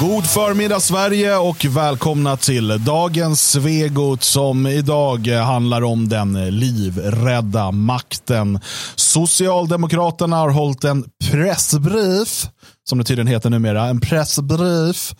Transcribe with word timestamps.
God 0.00 0.26
förmiddag 0.26 0.80
Sverige 0.80 1.36
och 1.36 1.64
välkomna 1.64 2.36
till 2.36 2.84
dagens 2.84 3.50
Svegot 3.50 4.22
som 4.22 4.66
idag 4.66 5.28
handlar 5.28 5.84
om 5.84 6.08
den 6.08 6.58
livrädda 6.58 7.72
makten. 7.72 8.60
Socialdemokraterna 8.94 10.36
har 10.36 10.50
hållit 10.50 10.84
en 10.84 11.04
pressbrief, 11.30 12.46
som 12.88 12.98
det 12.98 13.04
tydligen 13.04 13.26
heter 13.26 13.50
numera, 13.50 13.86
en 13.86 14.00
pressbrief 14.00 15.14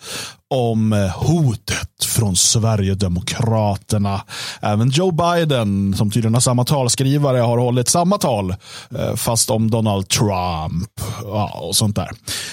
om 0.49 1.09
hotet 1.15 2.05
från 2.05 2.35
Sverigedemokraterna. 2.35 4.21
Även 4.61 4.89
Joe 4.89 5.11
Biden, 5.11 5.93
som 5.93 6.11
tydligen 6.11 6.33
har 6.33 6.41
samma 6.41 6.65
talskrivare, 6.65 7.37
har 7.37 7.57
hållit 7.57 7.87
samma 7.87 8.17
tal, 8.17 8.55
eh, 8.99 9.15
fast 9.15 9.49
om 9.49 9.71
Donald 9.71 10.07
Trump 10.07 10.91
ja, 11.23 11.59
och 11.61 11.75
sånt 11.75 11.95
där. 11.95 12.09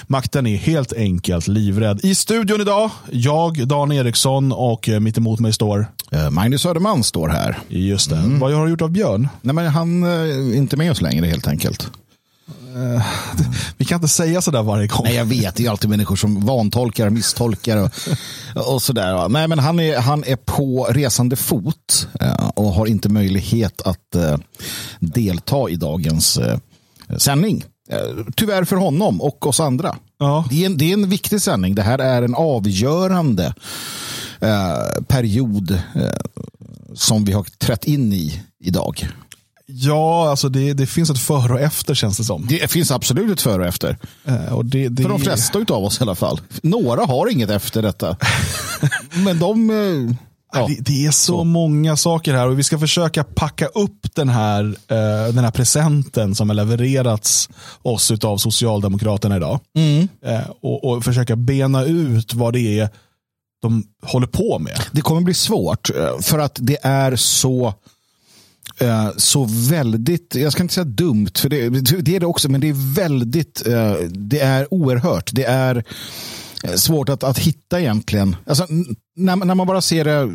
Makten 0.07 0.47
är 0.47 0.57
helt 0.57 0.93
enkelt 0.93 1.49
livrädd. 1.49 2.01
I 2.03 2.15
studion 2.15 2.61
idag, 2.61 2.91
jag, 3.11 3.69
Dan 3.69 3.93
Eriksson 3.93 4.53
och 4.53 4.89
mitt 5.01 5.19
emot 5.19 5.41
mig 5.41 5.53
står 5.53 5.87
Eh, 6.15 6.31
Magnus 6.31 6.63
Söderman 6.63 7.05
står 7.05 7.29
här. 7.29 7.59
Just 7.69 8.11
det. 8.11 8.23
Vad 8.41 8.53
har 8.53 8.65
du 8.65 8.71
gjort 8.71 8.83
av 8.83 8.91
Björn? 8.91 9.29
Nej, 9.43 9.55
men 9.55 9.67
han 9.67 10.03
eh, 10.03 10.11
är 10.11 10.55
inte 10.55 10.77
med 10.77 10.91
oss 10.91 11.01
längre 11.01 11.27
helt 11.27 11.47
enkelt. 11.47 11.91
Vi 13.77 13.85
kan 13.85 13.97
inte 13.97 14.09
säga 14.09 14.43
sådär 14.43 14.63
varje 14.63 14.87
gång. 14.87 15.05
Nej, 15.05 15.15
jag 15.15 15.25
vet. 15.25 15.55
Det 15.55 15.67
är 15.67 15.71
alltid 15.71 15.91
människor 15.91 16.17
som 16.17 16.47
vantolkar, 16.47 17.11
misstolkar 17.11 17.77
och, 17.77 17.91
och 18.75 18.83
sådär. 18.83 19.29
Nej, 19.29 19.49
men 19.49 19.59
han 19.59 19.81
är, 19.81 19.99
han 19.99 20.25
är 20.25 20.37
på 20.37 20.87
resande 20.91 21.37
fot 21.37 22.09
eh, 22.21 22.49
och 22.49 22.73
har 22.73 22.87
inte 22.87 23.09
möjlighet 23.09 23.83
att 23.83 24.15
eh, 24.15 24.37
delta 25.01 25.69
i 25.69 25.77
dagens 25.77 26.37
eh, 26.37 26.59
sändning. 27.19 27.65
Eh, 27.91 28.25
Tyvärr 28.37 28.65
för 28.65 28.77
honom 28.77 29.21
och 29.21 29.47
oss 29.47 29.61
andra. 29.61 29.97
Ja. 30.19 30.45
Det, 30.51 30.63
är 30.63 30.67
en, 30.67 30.79
det 30.79 30.85
är 30.85 30.93
en 30.93 31.09
viktig 31.09 31.41
sändning. 31.41 31.75
Det 31.75 31.83
här 31.83 31.99
är 31.99 32.23
en 32.23 32.35
avgörande 32.35 33.55
eh, 34.41 35.03
period 35.09 35.71
eh, 35.71 36.09
som 36.95 37.25
vi 37.25 37.33
har 37.33 37.43
trätt 37.43 37.85
in 37.85 38.13
i 38.13 38.43
idag. 38.65 39.09
Ja, 39.67 40.31
alltså 40.31 40.49
det, 40.49 40.73
det 40.73 40.87
finns 40.87 41.11
ett 41.11 41.19
före 41.19 41.53
och 41.53 41.61
efter 41.61 41.95
känns 41.95 42.17
det 42.17 42.25
som. 42.25 42.47
Det 42.47 42.71
finns 42.71 42.91
absolut 42.91 43.33
ett 43.33 43.41
före 43.41 43.63
och 43.63 43.69
efter. 43.69 43.99
Eh, 44.25 44.53
Och 44.55 44.65
det, 44.65 44.89
det, 44.89 45.03
För 45.03 45.11
de 45.11 45.21
flesta 45.21 45.59
av 45.59 45.85
oss 45.85 46.01
i 46.01 46.03
alla 46.03 46.15
fall. 46.15 46.41
Några 46.63 47.05
har 47.05 47.31
inget 47.33 47.51
efter 47.51 47.83
detta. 47.83 48.17
Men 49.25 49.39
de... 49.39 49.71
eh, 49.71 50.17
Ja. 50.57 50.67
Det, 50.67 50.77
det 50.81 51.07
är 51.07 51.11
så, 51.11 51.45
många 51.45 51.97
saker 51.97 52.35
här 52.35 52.49
och 52.49 52.59
vi 52.59 52.63
ska 52.63 52.79
försöka 52.79 53.25
packa 53.25 53.67
upp 53.67 54.15
den 54.15 54.29
här, 54.29 54.65
eh, 54.65 55.35
den 55.35 55.45
här 55.45 55.51
presenten 55.51 56.35
som 56.35 56.49
har 56.49 56.55
levererats 56.57 57.49
oss 57.83 58.11
av 58.25 58.39
Socialdemokraterna 58.39 59.37
idag. 59.37 59.61
Eh, 60.25 60.51
och, 60.63 60.85
och 60.85 61.05
försöka 61.05 61.37
bena 61.37 61.85
ut 61.85 62.35
vad 62.35 62.53
det 62.53 62.79
är 62.81 62.89
de 63.63 63.85
håller 64.07 64.27
på 64.27 64.59
med. 64.59 64.81
Det 64.93 65.01
kommer 65.01 65.21
bli 65.21 65.35
svårt 65.35 65.91
eh, 65.91 66.19
för 66.21 66.39
att 66.39 66.59
det 66.61 66.79
är 66.83 67.17
så 67.17 67.75
eh, 68.79 69.11
så 69.17 69.45
väldigt, 69.51 70.35
jag 70.35 70.53
ska 70.53 70.63
inte 70.63 70.75
säga 70.75 70.85
dumt, 70.85 71.31
för 71.39 71.49
det, 71.49 71.69
det 72.03 72.17
är 72.17 72.21
det 72.21 72.27
också, 72.27 72.51
men 72.51 72.61
det 72.61 72.69
är 72.69 72.95
väldigt, 72.95 73.67
eh, 73.67 73.95
det 74.11 74.41
är 74.41 74.75
oerhört. 74.75 75.31
Det 75.33 75.45
är 75.45 75.85
eh, 76.65 76.75
svårt 76.75 77.09
att, 77.09 77.25
att 77.25 77.39
hitta 77.39 77.81
egentligen. 77.81 78.37
Alltså, 78.47 78.67
när, 79.17 79.37
när 79.37 79.55
man 79.55 79.67
bara 79.67 79.81
ser 79.81 80.05
det, 80.05 80.33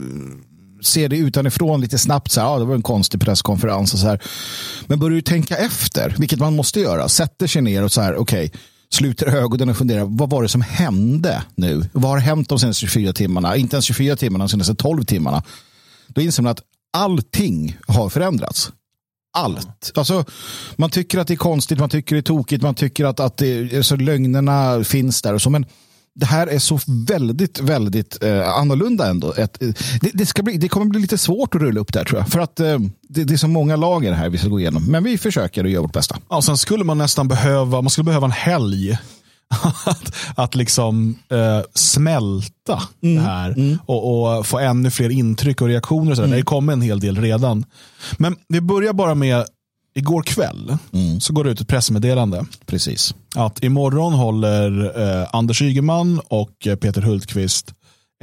ser 0.84 1.10
det 1.10 1.18
utanifrån 1.18 1.82
lite 1.82 1.98
snabbt, 1.98 2.32
så 2.32 2.42
här, 2.42 2.48
ah, 2.48 2.60
det 2.60 2.66
var 2.66 2.76
en 2.76 2.82
konstig 2.82 3.22
presskonferens 3.22 3.94
och 3.94 4.00
så 4.00 4.08
här. 4.08 4.22
Men 4.88 5.00
börjar 5.00 5.16
du 5.16 5.22
tänka 5.22 5.58
efter, 5.58 6.16
vilket 6.18 6.40
man 6.40 6.56
måste 6.56 6.80
göra, 6.80 7.10
sätter 7.10 7.48
sig 7.48 7.62
ner 7.62 7.84
och 7.84 7.92
så 7.92 8.02
här, 8.02 8.16
okej, 8.16 8.52
sluter 8.90 9.28
ögonen 9.28 9.70
och 9.70 9.78
funderar, 9.78 10.06
vad 10.06 10.30
var 10.30 10.44
det 10.44 10.50
som 10.50 10.62
hände 10.62 11.44
nu? 11.56 11.90
Vad 11.92 12.12
har 12.12 12.18
hänt 12.18 12.50
de 12.50 12.60
senaste 12.60 12.82
24 12.82 13.14
timmarna? 13.14 13.56
Inte 13.56 13.76
ens 13.76 13.86
24 13.86 14.16
timmarna, 14.16 14.44
de 14.44 14.50
senaste 14.50 14.76
12 14.76 15.04
timmarna. 15.04 15.44
Då 16.08 16.22
inser 16.22 16.44
man 16.44 16.52
att 16.52 16.62
allting 16.94 17.78
har 17.88 18.10
förändrats. 18.10 18.72
Allt. 19.38 19.92
Alltså, 19.96 20.26
man 20.76 20.90
tycker 20.90 21.20
att 21.20 21.28
det 21.28 21.34
är 21.34 21.36
konstigt, 21.36 21.80
man 21.80 21.90
tycker 21.90 22.16
det 22.16 22.20
är 22.20 22.24
tokigt, 22.24 22.64
man 22.64 22.76
tycker 22.76 23.06
att, 23.06 23.20
att 23.20 23.38
det, 23.38 23.78
alltså, 23.78 23.96
lögnerna 23.96 24.84
finns 24.84 25.22
där 25.22 25.34
och 25.34 25.42
så. 25.42 25.50
Men 25.50 25.66
det 26.16 26.26
här 26.26 26.48
är 26.48 26.60
så 26.60 26.80
väldigt, 27.08 27.60
väldigt 27.60 28.24
eh, 28.24 28.50
annorlunda 28.50 29.10
ändå. 29.10 29.34
Ett, 29.34 29.62
eh, 29.62 29.70
det, 30.02 30.12
det, 30.14 30.26
ska 30.26 30.44
bli, 30.44 30.58
det 30.58 30.70
kommer 30.70 30.86
bli 30.86 31.00
lite 31.02 31.18
svårt 31.18 31.56
att 31.56 31.62
rulla 31.62 31.80
upp 31.80 31.94
där 31.94 32.04
tror 32.04 32.20
jag. 32.20 32.30
För 32.30 32.40
att 32.40 32.60
eh, 32.60 32.80
det, 33.10 33.24
det 33.24 33.34
är 33.34 33.38
så 33.38 33.48
många 33.48 33.76
lager 33.76 34.12
här 34.12 34.30
vi 34.30 34.38
ska 34.38 34.48
gå 34.48 34.60
igenom. 34.60 34.86
Men 34.86 35.04
vi 35.04 35.18
försöker 35.18 35.64
och 35.64 35.70
gör 35.70 35.82
vårt 35.82 35.94
bästa. 35.94 36.18
Ja, 36.30 36.42
sen 36.42 36.58
skulle 36.58 36.84
man 36.84 36.98
nästan 36.98 37.28
behöva, 37.28 37.82
man 37.82 37.90
skulle 37.90 38.06
behöva 38.06 38.26
en 38.26 38.32
helg. 38.32 38.98
att, 39.86 40.16
att 40.36 40.56
liksom 40.56 41.18
eh, 41.30 41.62
smälta 41.74 42.82
det 43.00 43.20
här 43.20 43.78
och, 43.86 44.38
och 44.38 44.48
få 44.48 44.60
ännu 44.60 44.92
fler 44.92 45.10
intryck 45.10 45.62
och 45.62 45.68
reaktioner. 45.68 46.12
Och 46.12 46.18
sådär. 46.18 46.36
Det 46.36 46.42
kommer 46.42 46.74
en 46.74 46.82
hel 46.82 47.00
del 47.00 47.22
redan. 47.22 47.66
Men 48.18 48.36
vi 48.48 48.62
börjar 48.62 48.94
bara 48.94 49.16
med 49.16 49.46
igår 49.96 50.22
kväll. 50.24 50.78
Så 51.20 51.34
går 51.34 51.44
det 51.44 51.50
ut 51.52 51.62
ett 51.62 51.68
pressmeddelande. 51.68 52.46
Precis. 52.66 53.16
att 53.36 53.64
imorgon 53.64 54.14
håller 54.14 55.02
eh, 55.02 55.28
Anders 55.32 55.62
Ygeman 55.62 56.22
och 56.28 56.68
eh, 56.68 56.76
Peter 56.76 57.02
Hultqvist 57.02 57.74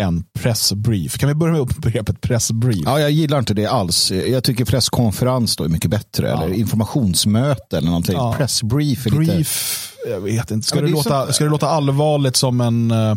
en 0.01 0.25
pressbrief. 0.39 1.19
Kan 1.19 1.29
vi 1.29 1.35
börja 1.35 1.53
med 1.55 1.67
begreppet 1.67 2.21
pressbrief? 2.21 2.83
Ja, 2.85 3.01
jag 3.01 3.11
gillar 3.11 3.39
inte 3.39 3.55
det 3.55 3.67
alls. 3.67 4.11
Jag 4.11 4.45
tycker 4.45 4.65
presskonferens 4.65 5.57
då 5.57 5.65
är 5.65 5.69
mycket 5.69 5.91
bättre. 5.91 6.31
Eller 6.33 6.53
informationsmöte 6.53 7.79
eller 7.79 7.89
någonting. 7.89 8.15
Ja. 8.15 8.35
Pressbrief 8.39 9.07
är 9.07 9.11
lite... 9.11 9.33
Brief, 9.35 9.93
jag 10.09 10.21
vet 10.21 10.51
inte. 10.51 10.69
Ska, 10.69 10.77
Ja, 10.79 10.83
det 10.83 10.87
det 10.89 10.93
låta, 10.93 11.27
så- 11.27 11.33
ska 11.33 11.45
det 11.45 11.51
låta 11.51 11.69
allvarligt 11.69 12.37
som 12.37 12.61
en, 12.61 12.91
eh, 12.91 13.17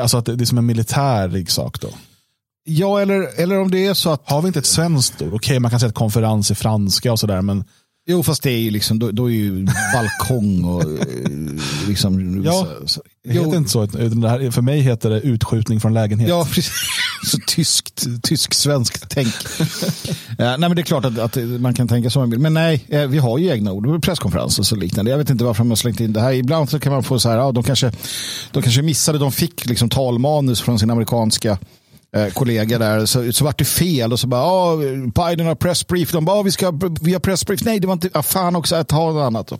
alltså 0.00 0.16
att 0.18 0.24
det 0.24 0.32
är 0.40 0.44
som 0.44 0.58
en 0.58 0.66
militär 0.66 1.44
sak 1.50 1.80
då? 1.80 1.88
Ja, 2.66 3.00
eller, 3.00 3.40
eller 3.40 3.58
om 3.60 3.70
det 3.70 3.86
är 3.86 3.94
så 3.94 4.10
att 4.10 4.30
Har 4.30 4.42
vi 4.42 4.46
inte 4.46 4.58
ett 4.58 4.66
svenskt 4.66 5.22
ord? 5.22 5.34
Okej, 5.34 5.60
man 5.60 5.70
kan 5.70 5.80
säga 5.80 5.88
att 5.88 5.94
konferens 5.94 6.50
är 6.50 6.54
franska 6.54 7.12
och 7.12 7.20
sådär, 7.20 7.42
men 7.42 7.64
Jo, 8.06 8.22
fast 8.22 8.42
det 8.42 8.50
är 8.50 8.58
ju 8.58 8.70
liksom, 8.70 8.98
då, 8.98 9.10
då 9.10 9.30
är 9.30 9.34
ju 9.34 9.66
balkong 9.94 10.64
och 10.64 10.82
eh, 10.82 11.28
liksom... 11.88 12.42
Ja, 12.44 12.68
så, 12.86 13.02
det 13.24 13.32
heter 13.32 13.56
inte 13.56 13.70
så. 13.70 13.80
här, 13.80 14.50
för 14.50 14.62
mig 14.62 14.80
heter 14.80 15.10
det 15.10 15.20
utskjutning 15.20 15.80
från 15.80 15.94
lägenhet. 15.94 16.28
Ja, 16.28 16.44
precis. 16.44 16.72
Så 17.24 17.38
tyskt, 17.46 18.06
tysk-svenskt 18.22 19.04
tänk. 19.08 19.34
ja, 20.38 20.56
nej, 20.56 20.58
men 20.58 20.76
det 20.76 20.82
är 20.82 20.84
klart 20.84 21.04
att, 21.04 21.18
att 21.18 21.36
man 21.36 21.74
kan 21.74 21.88
tänka 21.88 22.10
så. 22.10 22.18
man 22.18 22.30
vill. 22.30 22.38
Men 22.38 22.54
nej, 22.54 22.84
eh, 22.88 23.06
vi 23.06 23.18
har 23.18 23.38
ju 23.38 23.48
egna 23.48 23.72
ord. 23.72 24.02
Presskonferenser 24.02 24.62
och 24.62 24.66
så 24.66 24.76
liknande. 24.76 25.10
Jag 25.10 25.18
vet 25.18 25.30
inte 25.30 25.44
varför 25.44 25.64
man 25.64 25.70
har 25.70 25.76
slängt 25.76 26.00
in 26.00 26.12
det 26.12 26.20
här. 26.20 26.32
Ibland 26.32 26.70
så 26.70 26.80
kan 26.80 26.92
man 26.92 27.02
få 27.02 27.18
så 27.18 27.28
här, 27.28 27.36
ja, 27.36 27.52
de 27.52 27.64
kanske, 27.64 27.92
de 28.52 28.62
kanske 28.62 28.82
missade, 28.82 29.18
de 29.18 29.32
fick 29.32 29.66
liksom 29.66 29.88
talmanus 29.88 30.60
från 30.60 30.78
sin 30.78 30.90
amerikanska 30.90 31.58
eh, 32.14 32.32
kollega 32.32 32.78
där, 32.78 33.06
så, 33.06 33.32
så 33.32 33.44
vart 33.44 33.58
det 33.58 33.64
fel 33.64 34.12
och 34.12 34.20
så 34.20 34.26
bara, 34.26 34.40
ja, 34.40 34.76
Biden 35.26 35.46
har 35.46 35.54
pressbrief. 35.54 36.12
De 36.12 36.24
bara, 36.24 36.36
ja, 36.36 36.42
vi, 36.42 36.50
ska, 36.50 36.72
vi 37.00 37.12
har 37.12 37.20
pressbrief. 37.20 37.64
Nej, 37.64 37.80
det 37.80 37.86
var 37.86 37.94
inte, 37.94 38.10
ah, 38.12 38.22
fan 38.22 38.56
också, 38.56 38.76
att 38.76 38.90
ha 38.90 39.12
något 39.12 39.26
annat. 39.26 39.52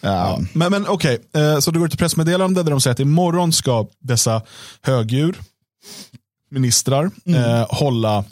Ja. 0.00 0.40
Men, 0.52 0.70
men 0.70 0.88
okej, 0.88 1.18
eh, 1.34 1.58
så 1.58 1.70
det 1.70 1.78
går 1.78 1.86
ut 1.86 1.92
ett 1.92 1.98
pressmeddelande 1.98 2.62
där 2.62 2.70
de 2.70 2.80
säger 2.80 2.92
att 2.92 3.00
imorgon 3.00 3.52
ska 3.52 3.86
dessa 4.00 4.42
högdjur, 4.82 5.36
ministrar, 6.50 7.10
eh, 7.26 7.66
hålla 7.68 8.24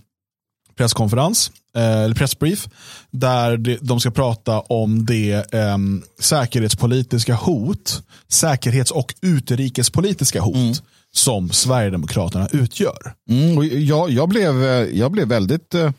presskonferens, 0.76 1.50
eh, 1.76 2.03
eller 2.03 2.14
pressbrief, 2.14 2.69
där 3.10 3.56
de, 3.80 4.00
ska 4.00 4.10
prata 4.10 4.60
om 4.60 5.06
det 5.06 5.54
eh, 5.54 5.78
säkerhetspolitiska 6.19 7.34
hot, 7.34 8.03
säkerhets 8.28 8.91
och 8.91 9.14
utrikespolitiska 9.20 10.41
hot 10.41 10.82
som 11.12 11.50
Sverigedemokraterna 11.50 12.48
utgör. 12.53 13.15
Mm, 13.31 13.59
och 13.59 13.65
jag, 13.65 14.10
jag, 14.10 14.28
blev, 14.28 14.65
eh, 14.65 14.98
jag 14.98 15.12
blev 15.12 15.28
väldigt 15.28 15.75
eh, 15.75 15.93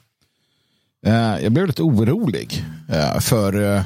eh, 1.05 1.43
jag 1.43 1.51
blev 1.51 1.67
lite 1.67 1.83
orolig 1.83 2.65
eh, 2.89 3.19
för 3.19 3.61
eh, 3.61 3.77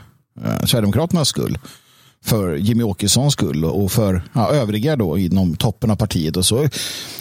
eh, 0.44 0.66
Sverigedemokraternas 0.66 1.28
skull. 1.28 1.58
För 2.24 2.56
Jimmy 2.56 2.84
Åkessons 2.84 3.34
skull 3.34 3.66
och 3.66 3.92
för 3.92 4.22
ja, 4.34 4.52
övriga 4.52 4.96
då 4.96 5.18
inom 5.18 5.56
toppen 5.56 5.92
av 5.92 5.96
partiet. 5.96 6.38
och 6.38 6.46
så 6.46 6.70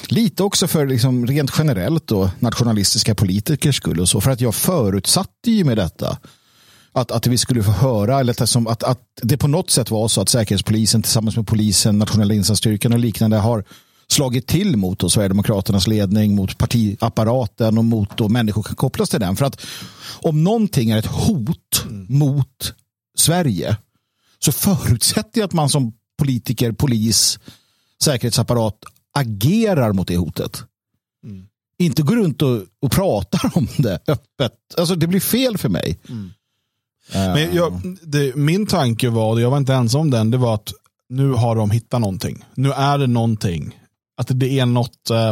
Lite 0.09 0.43
också 0.43 0.67
för 0.67 0.87
liksom, 0.87 1.27
rent 1.27 1.53
generellt 1.59 2.07
då, 2.07 2.31
nationalistiska 2.39 3.15
politikers 3.15 3.77
skull. 3.77 4.01
och 4.01 4.09
så 4.09 4.21
För 4.21 4.31
att 4.31 4.41
jag 4.41 4.55
förutsatte 4.55 5.51
ju 5.51 5.65
med 5.65 5.77
detta 5.77 6.19
att, 6.95 7.11
att 7.11 7.27
vi 7.27 7.39
skulle 7.39 7.63
få 7.63 7.71
höra, 7.71 8.21
eller 8.21 8.43
att, 8.43 8.57
att, 8.69 8.83
att 8.83 9.01
det 9.23 9.37
på 9.37 9.49
något 9.49 9.71
sätt 9.71 9.91
var 9.91 10.09
så 10.09 10.21
att 10.21 10.29
Säkerhetspolisen 10.29 11.03
tillsammans 11.03 11.37
med 11.37 11.47
polisen, 11.47 11.99
nationella 11.99 12.35
insatsstyrkan 12.35 12.93
och 12.93 12.99
liknande 12.99 13.37
har 13.37 13.65
slagit 14.09 14.47
till 14.47 14.77
mot 14.77 14.99
då 14.99 15.11
Sverigedemokraternas 15.11 15.87
ledning, 15.87 16.35
mot 16.35 16.59
partiapparaten 16.59 17.79
och 17.79 17.85
mot 17.85 18.17
då 18.17 18.29
människor 18.29 18.63
kan 18.63 18.77
kopplas 18.77 19.11
till 19.11 19.21
den. 19.21 19.37
För 19.37 19.45
att 19.45 19.67
om 20.21 20.45
någonting 20.45 20.91
är 20.91 20.99
ett 20.99 21.07
hot 21.07 21.85
mot 22.09 22.75
Sverige 23.19 23.77
så 24.39 24.53
förutsätter 24.53 25.41
jag 25.41 25.47
att 25.47 25.53
man 25.53 25.69
som 25.69 25.93
politiker, 26.19 26.73
polis, 26.73 27.39
säkerhetsapparat 28.05 28.85
agerar 29.15 29.93
mot 29.93 30.09
det 30.09 30.17
hotet. 30.17 30.65
Inte 31.79 32.03
går 32.03 32.17
runt 32.17 32.43
och, 32.43 32.63
och 32.81 32.93
pratar 32.93 33.51
om 33.55 33.69
det 33.77 33.99
öppet. 34.09 34.53
Alltså 34.77 34.95
det 34.95 35.07
blir 35.07 35.21
fel 35.21 35.59
för 35.59 35.69
mig. 35.69 35.99
Men 37.13 37.55
jag, 37.55 37.97
det, 38.03 38.37
min 38.37 38.67
tanke 38.67 39.09
var, 39.09 39.33
och 39.33 39.41
jag 39.41 39.51
var 39.51 39.59
inte 39.59 39.75
ensam 39.75 40.01
om 40.01 40.11
den, 40.11 40.31
det 40.31 40.37
var 40.37 40.55
att 40.55 40.73
nu 41.09 41.31
har 41.31 41.57
de 41.57 41.71
hittat 41.71 42.01
någonting. 42.01 42.45
Nu 42.55 42.73
är 42.73 42.99
det 42.99 43.07
någonting. 43.07 43.79
Att 44.17 44.29
det 44.31 44.59
är 44.59 44.67
något 44.67 45.11
eh, 45.11 45.29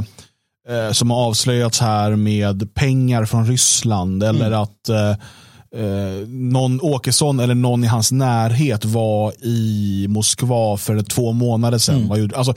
eh, 0.77 0.93
som 0.93 1.11
har 1.11 1.19
avslöjats 1.19 1.81
här 1.81 2.17
med 2.17 2.75
pengar 2.75 3.25
från 3.25 3.47
Ryssland 3.47 4.23
eller 4.23 4.47
mm. 4.47 4.61
att 4.61 4.89
eh, 4.89 5.11
eh, 5.75 6.29
någon 6.29 6.81
Åkesson 6.81 7.41
eller 7.41 7.55
någon 7.55 7.85
i 7.85 7.87
hans 7.87 8.13
närhet 8.13 8.85
var 8.85 9.45
i 9.45 10.07
Moskva 10.09 10.77
för 10.77 11.03
två 11.03 11.33
månader 11.33 11.79
sedan. 11.79 12.11
Mm. 12.13 12.31
Alltså, 12.35 12.55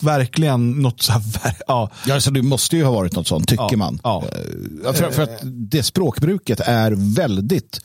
verkligen 0.00 0.82
något 0.82 1.02
så 1.02 1.12
här, 1.12 1.22
ja. 1.66 1.90
ja 2.06 2.14
alltså, 2.14 2.30
det 2.30 2.42
måste 2.42 2.76
ju 2.76 2.84
ha 2.84 2.92
varit 2.92 3.12
något 3.12 3.28
sånt, 3.28 3.48
tycker 3.48 3.68
ja, 3.70 3.76
man. 3.76 4.00
Ja. 4.02 4.24
Eh, 4.86 4.92
för, 4.92 5.10
för, 5.10 5.22
att 5.22 5.40
det 5.42 5.82
språkbruket 5.82 6.60
är 6.60 7.14
väldigt 7.16 7.80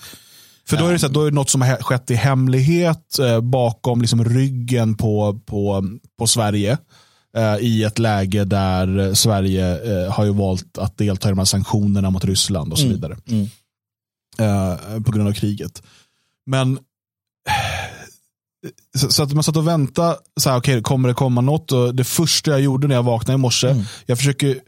för 0.68 0.78
då 0.78 0.88
är 0.88 0.94
det, 0.94 1.00
så 1.00 1.08
här, 1.08 1.14
då 1.14 1.22
är 1.22 1.26
det 1.26 1.36
något 1.36 1.50
som 1.50 1.62
har 1.62 1.76
skett 1.76 2.12
i 2.12 2.16
hemlighet 2.16 3.20
eh, 3.20 3.42
bakom 3.42 4.02
liksom 4.02 4.26
ryggen 4.26 4.96
på, 4.96 5.40
på, 5.46 5.84
på 6.20 6.28
Sverige 6.28 6.78
i 7.60 7.84
ett 7.84 8.00
läge 8.00 8.46
där 8.46 9.14
Sverige 9.14 10.04
eh, 10.06 10.12
har 10.12 10.26
ju 10.26 10.34
valt 10.34 10.78
att 10.78 10.98
delta 10.98 11.28
i 11.28 11.32
de 11.32 11.38
här 11.38 11.46
sanktionerna 11.46 12.10
mot 12.10 12.26
Ryssland 12.26 12.72
och 12.72 12.80
så 12.80 12.86
mm. 12.86 12.96
vidare. 12.96 13.18
Mm. 13.28 13.48
Mm. 14.38 15.04
på 15.04 15.12
grund 15.12 15.30
av 15.30 15.34
kriget. 15.34 15.84
Men 16.46 16.80
så, 18.98 19.24
att 19.24 19.34
man 19.34 19.44
satt 19.44 19.58
och 19.58 19.68
väntade, 19.68 20.18
så 20.40 20.50
här, 20.50 20.58
okay, 20.58 20.82
kommer 20.82 21.10
det 21.10 21.16
komma 21.16 21.42
något? 21.42 21.72
Och 21.72 21.96
det 21.96 22.04
första 22.04 22.52
jag 22.52 22.62
gjorde 22.62 22.88
när 22.88 22.96
jag 22.96 23.04
vaknade 23.04 23.36
i 23.36 23.38
morse, 23.38 23.70
mm. 23.70 23.84
jag 24.06 24.18
försöker 24.18 24.60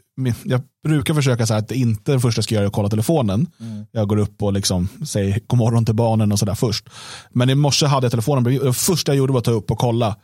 jag 0.44 0.62
brukar 0.84 1.14
försöka 1.14 1.46
så 1.46 1.54
att 1.54 1.68
det 1.68 1.74
inte 1.74 2.12
det 2.12 2.20
första 2.20 2.38
jag 2.38 2.44
ska 2.44 2.54
göra 2.54 2.64
är 2.64 2.66
att 2.66 2.72
kolla 2.72 2.88
telefonen. 2.88 3.46
Mm. 3.60 3.86
Jag 3.92 4.08
går 4.08 4.16
upp 4.16 4.42
och 4.42 4.52
liksom 4.52 4.88
säger 5.06 5.40
god 5.46 5.58
morgon 5.58 5.84
till 5.84 5.94
barnen 5.94 6.32
och 6.32 6.38
sådär 6.38 6.54
först. 6.54 6.88
Men 7.30 7.50
i 7.50 7.54
morse 7.54 7.86
hade 7.86 8.04
jag 8.04 8.10
telefonen 8.10 8.44
Det 8.44 8.72
första 8.72 9.12
jag 9.12 9.16
gjorde 9.18 9.32
var 9.32 9.38
att 9.38 9.44
ta 9.44 9.50
upp 9.50 9.70
och 9.70 9.78
kolla 9.78 10.16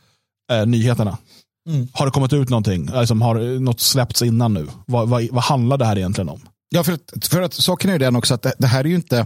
eh, 0.51 0.65
nyheterna. 0.65 1.17
Mm. 1.69 1.87
Har 1.93 2.05
det 2.05 2.11
kommit 2.11 2.33
ut 2.33 2.49
någonting? 2.49 2.89
Alltså, 2.93 3.15
har 3.15 3.59
något 3.59 3.79
släppts 3.79 4.21
innan 4.21 4.53
nu? 4.53 4.67
Vad, 4.85 5.09
vad, 5.09 5.27
vad 5.31 5.43
handlar 5.43 5.77
det 5.77 5.85
här 5.85 5.97
egentligen 5.97 6.29
om? 6.29 6.41
Ja, 6.69 6.83
för 6.83 6.93
att, 6.93 7.27
för 7.27 7.41
att 7.41 7.53
saken 7.53 7.89
är 7.89 7.99
den 7.99 8.15
också 8.15 8.33
att 8.33 8.41
det, 8.41 8.53
det 8.57 8.67
här 8.67 8.79
är 8.79 8.89
ju 8.89 8.95
inte 8.95 9.25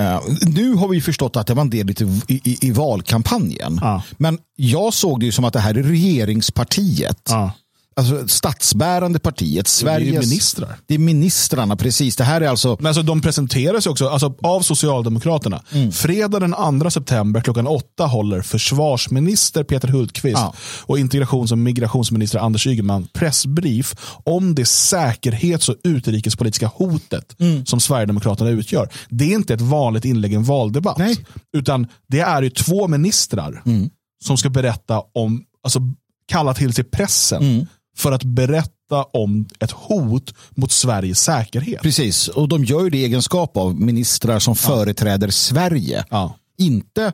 Uh, 0.00 0.20
nu 0.46 0.74
har 0.74 0.88
vi 0.88 1.00
förstått 1.00 1.36
att 1.36 1.46
det 1.46 1.54
var 1.54 1.62
en 1.62 1.70
del 1.70 1.90
i, 1.90 1.94
i, 2.28 2.68
i 2.68 2.70
valkampanjen. 2.70 3.80
Uh. 3.82 4.02
Men 4.16 4.38
jag 4.56 4.94
såg 4.94 5.20
det 5.20 5.26
ju 5.26 5.32
som 5.32 5.44
att 5.44 5.52
det 5.52 5.60
här 5.60 5.78
är 5.78 5.82
regeringspartiet. 5.82 7.30
Uh 7.32 7.50
alltså, 7.96 8.28
statsbärande 8.28 9.18
partiet. 9.18 9.68
Sveriges, 9.68 10.10
det 10.10 10.16
är 10.16 10.20
ministrar. 10.20 10.78
Det 10.86 10.94
är 10.94 10.98
ministrarna, 10.98 11.76
precis. 11.76 12.16
Det 12.16 12.24
här 12.24 12.40
är 12.40 12.48
alltså... 12.48 12.76
Men 12.80 12.86
alltså, 12.86 13.02
de 13.02 13.20
presenteras 13.20 13.86
också 13.86 14.08
alltså, 14.08 14.34
av 14.42 14.60
Socialdemokraterna. 14.60 15.62
Mm. 15.72 15.92
Fredag 15.92 16.40
den 16.40 16.80
2 16.80 16.90
september 16.90 17.40
klockan 17.40 17.66
åtta 17.66 18.06
håller 18.06 18.42
försvarsminister 18.42 19.64
Peter 19.64 19.88
Hultqvist 19.88 20.36
ja. 20.36 20.54
och 20.82 20.98
integrations 20.98 21.52
och 21.52 21.58
migrationsminister 21.58 22.38
Anders 22.38 22.66
Ygeman 22.66 23.08
pressbrief 23.12 23.94
om 24.24 24.54
det 24.54 24.66
säkerhets 24.66 25.68
och 25.68 25.76
utrikespolitiska 25.84 26.66
hotet 26.66 27.40
mm. 27.40 27.66
som 27.66 27.80
Sverigedemokraterna 27.80 28.50
utgör. 28.50 28.88
Det 29.08 29.24
är 29.24 29.34
inte 29.34 29.54
ett 29.54 29.60
vanligt 29.60 30.04
inlägg 30.04 30.32
i 30.32 30.34
en 30.34 30.44
valdebatt. 30.44 30.98
Nej. 30.98 31.16
Utan 31.56 31.86
det 32.08 32.20
är 32.20 32.42
ju 32.42 32.50
två 32.50 32.88
ministrar 32.88 33.62
mm. 33.66 33.90
som 34.24 34.36
ska 34.36 34.50
berätta 34.50 35.02
om, 35.14 35.42
alltså 35.62 35.80
kalla 36.28 36.54
till 36.54 36.72
sig 36.72 36.84
pressen 36.84 37.42
mm 37.42 37.66
för 37.96 38.12
att 38.12 38.24
berätta 38.24 39.02
om 39.12 39.48
ett 39.60 39.70
hot 39.70 40.34
mot 40.50 40.72
Sveriges 40.72 41.20
säkerhet. 41.20 41.82
Precis, 41.82 42.28
och 42.28 42.48
de 42.48 42.64
gör 42.64 42.90
det 42.90 42.98
i 42.98 43.04
egenskap 43.04 43.56
av 43.56 43.80
ministrar 43.80 44.38
som 44.38 44.54
ja. 44.62 44.68
företräder 44.68 45.30
Sverige. 45.30 46.04
Ja. 46.10 46.36
Inte 46.58 47.12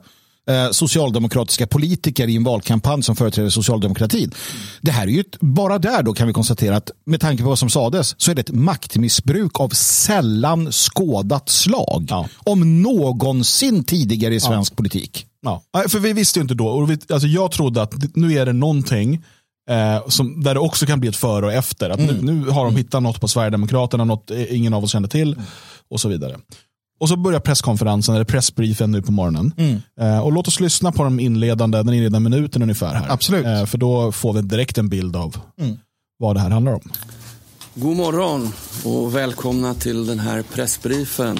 eh, 0.48 0.70
socialdemokratiska 0.70 1.66
politiker 1.66 2.28
i 2.28 2.36
en 2.36 2.44
valkampanj 2.44 3.02
som 3.02 3.16
företräder 3.16 3.50
socialdemokratin. 3.50 4.34
Det 4.80 4.90
här 4.90 5.02
är 5.02 5.10
ju 5.10 5.20
ett, 5.20 5.40
bara 5.40 5.78
där 5.78 6.02
då 6.02 6.14
kan 6.14 6.26
vi 6.26 6.32
konstatera 6.32 6.76
att 6.76 6.90
med 7.06 7.20
tanke 7.20 7.42
på 7.42 7.48
vad 7.48 7.58
som 7.58 7.70
sades 7.70 8.14
så 8.18 8.30
är 8.30 8.34
det 8.34 8.40
ett 8.40 8.50
maktmissbruk 8.50 9.60
av 9.60 9.68
sällan 9.68 10.72
skådat 10.72 11.48
slag. 11.48 12.06
Ja. 12.08 12.28
Om 12.38 12.82
någonsin 12.82 13.84
tidigare 13.84 14.34
i 14.34 14.40
svensk 14.40 14.76
politik. 14.76 15.26
Ja, 15.44 15.62
för 15.88 15.98
vi 15.98 16.12
visste 16.12 16.38
ju 16.38 16.42
inte 16.42 16.54
då. 16.54 16.68
Och 16.68 16.90
vi, 16.90 16.98
alltså 17.08 17.28
jag 17.28 17.52
trodde 17.52 17.82
att 17.82 18.16
nu 18.16 18.32
är 18.38 18.46
det 18.46 18.52
någonting 18.52 19.24
Eh, 19.70 20.08
som, 20.08 20.42
där 20.42 20.54
det 20.54 20.60
också 20.60 20.86
kan 20.86 21.00
bli 21.00 21.08
ett 21.08 21.16
före 21.16 21.46
och 21.46 21.52
efter. 21.52 21.90
Att 21.90 22.00
mm. 22.00 22.16
nu, 22.16 22.32
nu, 22.32 22.50
har 22.50 22.64
de 22.64 22.68
mm. 22.68 22.76
hittat 22.76 23.02
något 23.02 23.20
på 23.20 23.28
Sverigedemokraterna, 23.28 24.04
något 24.04 24.30
ingen 24.30 24.74
av 24.74 24.84
oss 24.84 24.90
kände 24.90 25.08
till 25.08 25.32
mm. 25.32 25.44
och 25.90 26.00
så 26.00 26.08
vidare. 26.08 26.36
Och 27.00 27.08
så 27.08 27.16
börjar 27.16 27.40
presskonferensen, 27.40 28.14
eller 28.14 28.24
pressbriefen 28.24 28.90
nu 28.90 29.02
på 29.02 29.12
morgonen. 29.12 29.54
Mm. 29.56 29.80
Eh, 30.00 30.20
och 30.20 30.32
låt 30.32 30.48
oss 30.48 30.60
lyssna 30.60 30.92
på 30.92 31.04
de 31.04 31.20
inledande, 31.20 31.78
den 31.78 31.94
inledande 31.94 32.30
minuten 32.30 32.62
ungefär. 32.62 32.94
här. 32.94 33.06
Absolut. 33.10 33.46
Eh, 33.46 33.66
för 33.66 33.78
då 33.78 34.12
får 34.12 34.32
vi 34.32 34.42
direkt 34.42 34.78
en 34.78 34.88
bild 34.88 35.16
av 35.16 35.36
mm. 35.60 35.78
vad 36.18 36.36
det 36.36 36.40
här 36.40 36.50
handlar 36.50 36.72
om. 36.72 36.90
God 37.74 37.96
morgon 37.96 38.52
och 38.84 39.16
välkomna 39.16 39.74
till 39.74 40.06
den 40.06 40.18
här 40.18 40.42
pressbriefen 40.42 41.38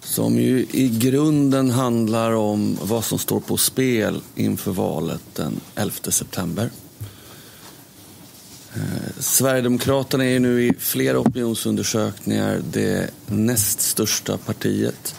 som 0.00 0.38
ju 0.38 0.66
i 0.70 0.88
grunden 0.88 1.70
handlar 1.70 2.32
om 2.32 2.78
vad 2.82 3.04
som 3.04 3.18
står 3.18 3.40
på 3.40 3.56
spel 3.56 4.20
inför 4.34 4.72
valet 4.72 5.22
den 5.34 5.60
11 5.74 5.92
september. 6.10 6.70
Sverigedemokraterna 9.18 10.24
är 10.24 10.40
nu 10.40 10.64
i 10.64 10.72
flera 10.78 11.18
opinionsundersökningar 11.18 12.60
det 12.72 13.10
näst 13.26 13.80
största 13.80 14.38
partiet 14.38 15.14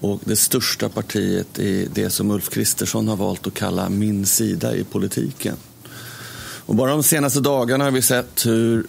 och 0.00 0.20
det 0.24 0.36
största 0.36 0.88
partiet 0.88 1.58
i 1.58 1.88
det 1.94 2.10
som 2.10 2.30
Ulf 2.30 2.50
Kristersson 2.50 3.08
har 3.08 3.16
valt 3.16 3.46
att 3.46 3.54
kalla 3.54 3.88
min 3.88 4.26
sida 4.26 4.74
i 4.74 4.84
politiken. 4.84 5.56
Och 6.66 6.74
bara 6.74 6.90
de 6.90 7.02
senaste 7.02 7.40
dagarna 7.40 7.84
har 7.84 7.90
vi 7.90 8.02
sett 8.02 8.46
hur 8.46 8.86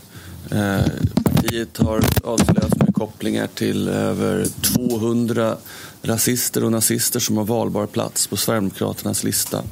eh, 0.51 0.85
partiet 1.23 1.77
har 1.77 2.03
avslöjats 2.23 2.75
med 2.77 2.95
kopplingar 2.95 3.47
till 3.47 3.87
över 3.87 4.47
200 4.61 5.57
rasister 6.01 6.63
och 6.63 6.71
nazister 6.71 7.19
som 7.19 7.37
har 7.37 7.45
valbar 7.45 7.85
plats 7.85 8.27
på 8.27 8.37
Sverigedemokraternas 8.37 9.23
lista. 9.23 9.63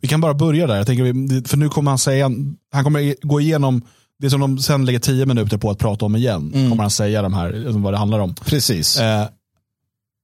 Vi 0.00 0.08
kan 0.08 0.20
bara 0.20 0.34
börja 0.34 0.66
där. 0.66 0.76
Jag 0.76 0.86
tänker, 0.86 1.48
för 1.48 1.56
nu 1.56 1.68
kommer 1.68 1.90
han 1.90 1.98
säga, 1.98 2.30
han 2.72 2.84
kommer 2.84 3.26
gå 3.26 3.40
igenom 3.40 3.82
det 4.18 4.30
som 4.30 4.40
de 4.40 4.58
sen 4.58 4.84
lägger 4.84 4.98
tio 4.98 5.26
minuter 5.26 5.58
på 5.58 5.70
att 5.70 5.78
prata 5.78 6.04
om 6.04 6.16
igen. 6.16 6.52
Mm. 6.54 6.70
Kommer 6.70 6.82
han 6.82 6.90
säga 6.90 7.22
de 7.22 7.34
här, 7.34 7.52
liksom 7.52 7.82
vad 7.82 7.92
det 7.92 7.98
handlar 7.98 8.18
om. 8.18 8.34
Precis. 8.34 9.00
Eh, 9.00 9.26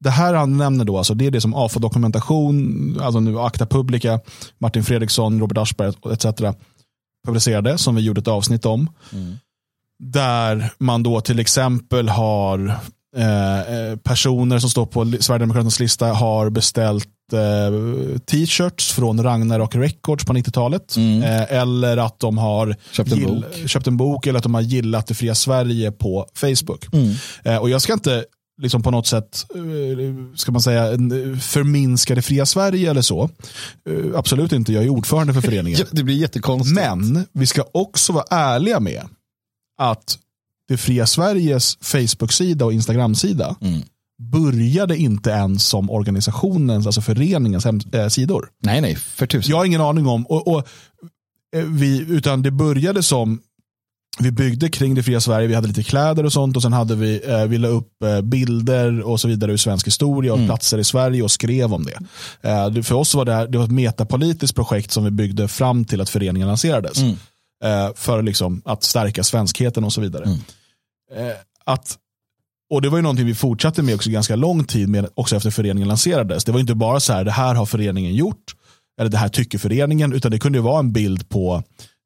det 0.00 0.10
här 0.10 0.34
han 0.34 0.56
nämner 0.56 0.84
då, 0.84 0.98
alltså, 0.98 1.14
det 1.14 1.26
är 1.26 1.30
det 1.30 1.40
som 1.40 1.54
AFA-dokumentation, 1.54 3.00
alltså 3.00 3.20
nu 3.20 3.38
Akta 3.38 3.66
Publica, 3.66 4.20
Martin 4.58 4.84
Fredriksson, 4.84 5.40
Robert 5.40 5.58
Aschberg 5.58 5.92
etc. 6.12 6.26
publicerade, 7.26 7.78
som 7.78 7.94
vi 7.94 8.02
gjorde 8.02 8.20
ett 8.20 8.28
avsnitt 8.28 8.66
om. 8.66 8.90
Mm. 9.12 9.36
Där 9.98 10.72
man 10.78 11.02
då 11.02 11.20
till 11.20 11.38
exempel 11.38 12.08
har 12.08 12.78
eh, 13.16 13.60
eh 13.60 13.96
personer 13.96 14.58
som 14.58 14.70
står 14.70 14.86
på 14.86 15.12
Sverigedemokraternas 15.20 15.80
lista 15.80 16.06
har 16.06 16.50
beställt 16.50 17.08
t-shirts 18.26 18.92
från 18.92 19.22
Ragnarok 19.22 19.74
Records 19.74 20.24
på 20.24 20.32
90-talet. 20.32 20.96
Mm. 20.96 21.22
Eh, 21.22 21.52
eller 21.52 21.96
att 21.96 22.20
de 22.20 22.38
har 22.38 22.76
köpt 22.92 23.12
en, 23.12 23.18
gill, 23.18 23.44
köpt 23.66 23.86
en, 23.86 23.96
bok 23.96 24.26
eller 24.26 24.38
att 24.38 24.42
de 24.42 24.54
har 24.54 24.60
gillat 24.60 25.06
det 25.06 25.14
fria 25.14 25.34
Sverige 25.34 25.92
på 25.92 26.26
Facebook. 26.34 26.86
Mm. 26.92 27.14
Eh, 27.44 27.56
och 27.56 27.70
jag 27.70 27.82
ska 27.82 27.92
inte 27.92 28.24
liksom 28.62 28.82
på 28.82 28.90
något 28.90 29.06
sätt 29.06 29.46
eh, 29.54 30.36
ska 30.36 30.52
man 30.52 30.62
säga, 30.62 30.84
förminska 31.40 32.14
det 32.14 32.22
fria 32.22 32.46
Sverige 32.46 32.90
eller 32.90 33.02
så. 33.02 33.30
Eh, 33.90 34.18
absolut 34.18 34.52
inte, 34.52 34.72
jag 34.72 34.84
är 34.84 34.88
ordförande 34.88 35.34
för 35.34 35.40
föreningen. 35.40 35.80
det 35.90 36.02
blir 36.02 36.16
jättekonstigt. 36.16 36.74
Men 36.74 37.26
vi 37.32 37.46
ska 37.46 37.64
också 37.72 38.12
vara 38.12 38.24
ärliga 38.30 38.80
med 38.80 39.02
att 39.78 40.18
det 40.68 40.76
fria 40.76 41.06
Sveriges 41.06 41.78
Facebook-sida 41.80 42.64
och 42.64 42.72
Instagram-sida 42.72 43.56
mm 43.60 43.82
började 44.30 44.96
inte 44.96 45.30
ens 45.30 45.64
som 45.64 45.90
organisationens, 45.90 46.86
alltså 46.86 47.00
föreningens 47.00 47.64
hem, 47.64 47.80
äh, 47.92 48.08
sidor. 48.08 48.48
Nej, 48.62 48.80
nej, 48.80 48.96
för 48.96 49.26
tusen. 49.26 49.50
Jag 49.50 49.56
har 49.56 49.64
ingen 49.64 49.80
aning 49.80 50.06
om, 50.06 50.26
och, 50.26 50.48
och 50.48 50.66
eh, 51.56 51.64
vi, 51.64 52.06
utan 52.08 52.42
det 52.42 52.50
började 52.50 53.02
som 53.02 53.40
vi 54.18 54.30
byggde 54.30 54.68
kring 54.68 54.94
det 54.94 55.02
fria 55.02 55.20
Sverige, 55.20 55.46
vi 55.46 55.54
hade 55.54 55.68
lite 55.68 55.82
kläder 55.82 56.24
och 56.24 56.32
sånt 56.32 56.56
och 56.56 56.62
sen 56.62 56.72
hade 56.72 56.94
vi, 56.94 57.20
eh, 57.30 57.44
vi 57.44 57.58
la 57.58 57.68
upp 57.68 58.02
eh, 58.02 58.20
bilder 58.20 59.00
och 59.00 59.20
så 59.20 59.28
vidare 59.28 59.52
ur 59.52 59.56
svensk 59.56 59.86
historia 59.86 60.32
och 60.32 60.38
mm. 60.38 60.48
platser 60.48 60.78
i 60.78 60.84
Sverige 60.84 61.22
och 61.22 61.30
skrev 61.30 61.74
om 61.74 61.84
det. 61.84 61.98
Eh, 62.48 62.82
för 62.82 62.94
oss 62.94 63.14
var 63.14 63.24
det, 63.24 63.46
det 63.46 63.58
var 63.58 63.64
ett 63.64 63.70
metapolitiskt 63.70 64.56
projekt 64.56 64.90
som 64.90 65.04
vi 65.04 65.10
byggde 65.10 65.48
fram 65.48 65.84
till 65.84 66.00
att 66.00 66.10
föreningen 66.10 66.48
lanserades. 66.48 66.98
Mm. 66.98 67.16
Eh, 67.64 67.94
för 67.94 68.22
liksom 68.22 68.62
att 68.64 68.82
stärka 68.82 69.24
svenskheten 69.24 69.84
och 69.84 69.92
så 69.92 70.00
vidare. 70.00 70.24
Mm. 70.24 70.38
Eh, 71.16 71.36
att 71.64 71.98
och 72.72 72.82
det 72.82 72.88
var 72.88 72.98
ju 72.98 73.02
någonting 73.02 73.26
vi 73.26 73.34
fortsatte 73.34 73.82
med 73.82 73.94
också 73.94 74.10
ganska 74.10 74.36
lång 74.36 74.64
tid 74.64 74.88
med, 74.88 75.08
också 75.14 75.36
efter 75.36 75.50
föreningen 75.50 75.88
lanserades. 75.88 76.44
Det 76.44 76.52
var 76.52 76.60
inte 76.60 76.74
bara 76.74 77.00
så 77.00 77.12
här, 77.12 77.24
det 77.24 77.30
här 77.30 77.54
har 77.54 77.66
föreningen 77.66 78.14
gjort, 78.14 78.54
eller 79.00 79.10
det 79.10 79.18
här 79.18 79.28
tycker 79.28 79.58
föreningen, 79.58 80.12
utan 80.12 80.30
det 80.30 80.38
kunde 80.38 80.60
vara 80.60 80.78
en 80.78 80.92
bild 80.92 81.28
på 81.28 81.62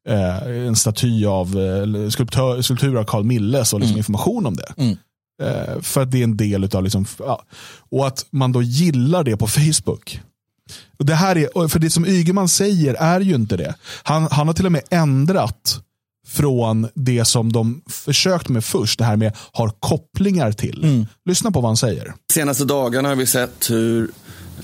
eh, 0.08 0.66
en 0.66 0.76
staty 0.76 1.26
av, 1.26 1.58
eh, 1.58 2.08
skulptör, 2.08 2.62
skulptur 2.62 2.96
av 2.96 3.04
Carl 3.04 3.25
Milles 3.25 3.73
och 3.73 3.80
liksom 3.80 3.94
mm. 3.94 3.99
information 3.99 4.46
om 4.46 4.56
det. 4.56 4.75
Mm. 4.76 4.96
Eh, 5.42 5.80
för 5.82 6.02
att 6.02 6.11
det 6.11 6.18
är 6.18 6.25
en 6.25 6.37
del 6.37 6.76
av, 6.76 6.82
liksom, 6.82 7.06
ja. 7.18 7.42
och 7.90 8.06
att 8.06 8.26
man 8.30 8.52
då 8.52 8.62
gillar 8.62 9.25
det 9.25 9.37
på 9.37 9.46
Facebook. 9.46 10.20
Och 10.99 11.06
det 11.06 11.14
här 11.14 11.37
är, 11.37 11.68
för 11.68 11.78
det 11.78 11.90
som 11.90 12.06
Ygeman 12.06 12.49
säger 12.49 12.94
är 12.94 13.20
ju 13.20 13.35
inte 13.35 13.56
det. 13.56 13.75
Han, 14.02 14.28
han 14.30 14.46
har 14.46 14.54
till 14.54 14.66
och 14.66 14.73
med 14.73 14.82
ändrat 14.90 15.80
från 16.26 16.88
det 16.95 17.25
som 17.25 17.52
de 17.52 17.83
försökt 17.90 18.49
med 18.49 18.64
först, 18.64 18.99
det 18.99 19.04
här 19.04 19.16
med 19.16 19.33
har 19.52 19.68
kopplingar 19.80 20.52
till. 20.52 20.85
Mm. 20.85 21.06
Lyssna 21.28 21.50
på 21.50 21.61
vad 21.61 21.68
han 21.68 21.76
säger. 21.76 22.04
De 22.28 22.33
senaste 22.35 22.64
dagarna 22.64 23.09
har 23.09 23.16
vi 23.16 23.26
sett 23.26 23.71
hur 23.71 24.11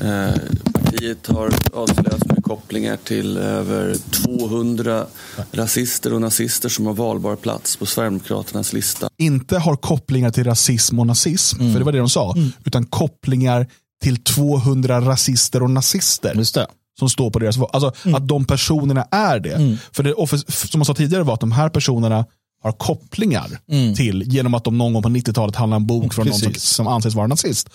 eh, 0.01 0.35
partiet 0.73 1.27
har 1.27 1.51
avslöjats 1.75 2.25
med 2.27 2.43
kopplingar 2.45 2.97
till 3.05 3.37
över 3.37 3.97
200 4.11 5.07
rasister 5.53 6.13
och 6.13 6.21
nazister 6.21 6.69
som 6.69 6.87
har 6.87 6.95
valbar 6.95 7.37
plats 7.37 7.77
på 7.77 7.87
Sverigedemokraternas 7.87 8.73
lista. 8.73 9.09
Inte 9.19 9.59
har 9.59 9.77
kopplingar 9.77 10.31
till 10.31 10.45
rasism 10.45 10.99
och 10.99 11.07
nazism, 11.07 11.61
Mm. 11.61 11.73
för 11.73 11.79
det 11.79 11.85
var 11.85 11.93
det 11.93 11.99
de 11.99 12.09
sa, 12.11 12.35
utan 12.65 12.85
kopplingar 12.87 13.67
till 14.03 14.17
200 14.25 15.01
rasister 15.01 15.63
och 15.63 15.71
nazister. 15.71 16.35
Just 16.35 16.55
det. 16.55 16.67
Som 16.99 17.11
står 17.11 17.31
på 17.31 17.39
deras. 17.39 17.59
Alltså 17.59 17.93
Mm. 18.05 18.15
att 18.15 18.29
de 18.29 18.45
personerna 18.45 19.03
är 19.11 19.41
det. 19.41 19.79
För 19.93 20.03
det 20.03 20.15
offic- 20.15 20.67
som 20.71 20.81
jag 20.81 20.87
sa 20.87 20.95
tidigare 20.95 21.23
var 21.25 21.35
att 21.35 21.41
de 21.41 21.53
här 21.53 21.69
personerna 21.69 22.25
har 22.63 22.73
kopplingar 22.73 23.51
till 23.97 24.23
genom 24.27 24.55
att 24.55 24.65
de 24.65 24.79
någon 24.79 24.93
gång 24.93 25.03
på 25.03 25.09
90-talet 25.09 25.57
handlade 25.57 25.79
en 25.81 25.87
bok 25.87 26.15
från 26.15 26.27
någon 26.27 26.35
som, 26.39 26.45
Mm. 26.47 26.53
Precis. 26.53 26.69
som 26.71 26.87
anses 26.87 27.15
vara 27.15 27.27
nazist. 27.27 27.69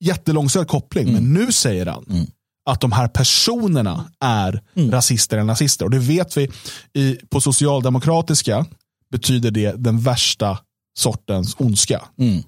Jättelångsökt 0.00 0.70
koppling, 0.70 1.12
men 1.12 1.32
nu 1.32 1.52
säger 1.52 1.86
han 1.86 2.26
att 2.70 2.80
de 2.80 2.92
här 2.92 3.08
personerna 3.08 4.04
är 4.20 4.62
rasister 4.90 5.36
eller 5.36 5.46
nazister. 5.46 5.84
Och 5.84 5.90
det 5.90 5.98
vet 5.98 6.36
vi, 6.36 6.50
i, 6.94 7.16
på 7.30 7.40
socialdemokratiska 7.40 8.66
betyder 9.10 9.50
det 9.50 9.72
den 9.76 10.00
värsta 10.00 10.58
sortens 10.98 11.56
ondska. 11.58 12.02
Mm. 12.18 12.42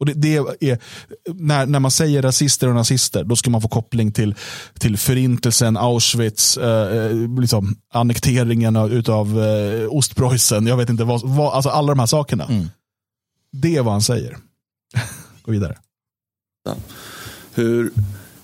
Och 0.00 0.06
det, 0.06 0.12
det 0.12 0.36
är, 0.60 0.78
när, 1.34 1.66
när 1.66 1.80
man 1.80 1.90
säger 1.90 2.22
rasister 2.22 2.68
och 2.68 2.74
nazister, 2.74 3.24
då 3.24 3.36
ska 3.36 3.50
man 3.50 3.62
få 3.62 3.68
koppling 3.68 4.12
till, 4.12 4.34
till 4.78 4.96
förintelsen, 4.96 5.76
Auschwitz, 5.76 6.56
eh, 6.56 6.96
eh, 6.96 7.40
liksom, 7.40 7.76
annekteringen 7.92 8.76
av, 8.76 8.92
utav 8.92 9.42
eh, 9.42 9.88
Ostpreussen, 9.90 10.66
jag 10.66 10.76
vet 10.76 10.88
inte 10.90 11.04
vad, 11.04 11.22
vad, 11.24 11.54
alltså 11.54 11.70
alla 11.70 11.88
de 11.88 11.98
här 11.98 12.06
sakerna. 12.06 12.44
Mm. 12.44 12.66
Det 13.52 13.76
är 13.76 13.82
vad 13.82 13.92
han 13.92 14.02
säger. 14.02 14.36
Gå 15.42 15.52
vidare. 15.52 15.78
Hur 17.54 17.90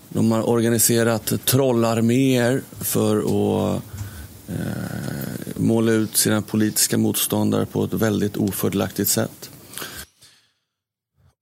de 0.08 0.32
har 0.32 0.48
organiserat 0.48 1.32
trollarméer 1.44 2.62
för 2.80 3.16
att 3.18 3.82
eh, 4.48 4.54
måla 5.56 5.92
ut 5.92 6.16
sina 6.16 6.42
politiska 6.42 6.98
motståndare 6.98 7.66
på 7.66 7.84
ett 7.84 7.92
väldigt 7.92 8.36
ofördelaktigt 8.36 9.10
sätt. 9.10 9.51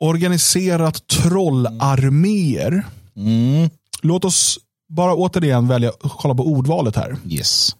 Organiserat 0.00 1.06
trollarméer. 1.06 2.82
Mm. 3.16 3.70
Låt 4.02 4.24
oss 4.24 4.58
bara 4.88 5.14
återigen 5.14 5.68
välja, 5.68 5.92
kolla 6.00 6.34
på 6.34 6.46
ordvalet 6.46 6.96
här. 6.96 7.16
Yes. 7.28 7.76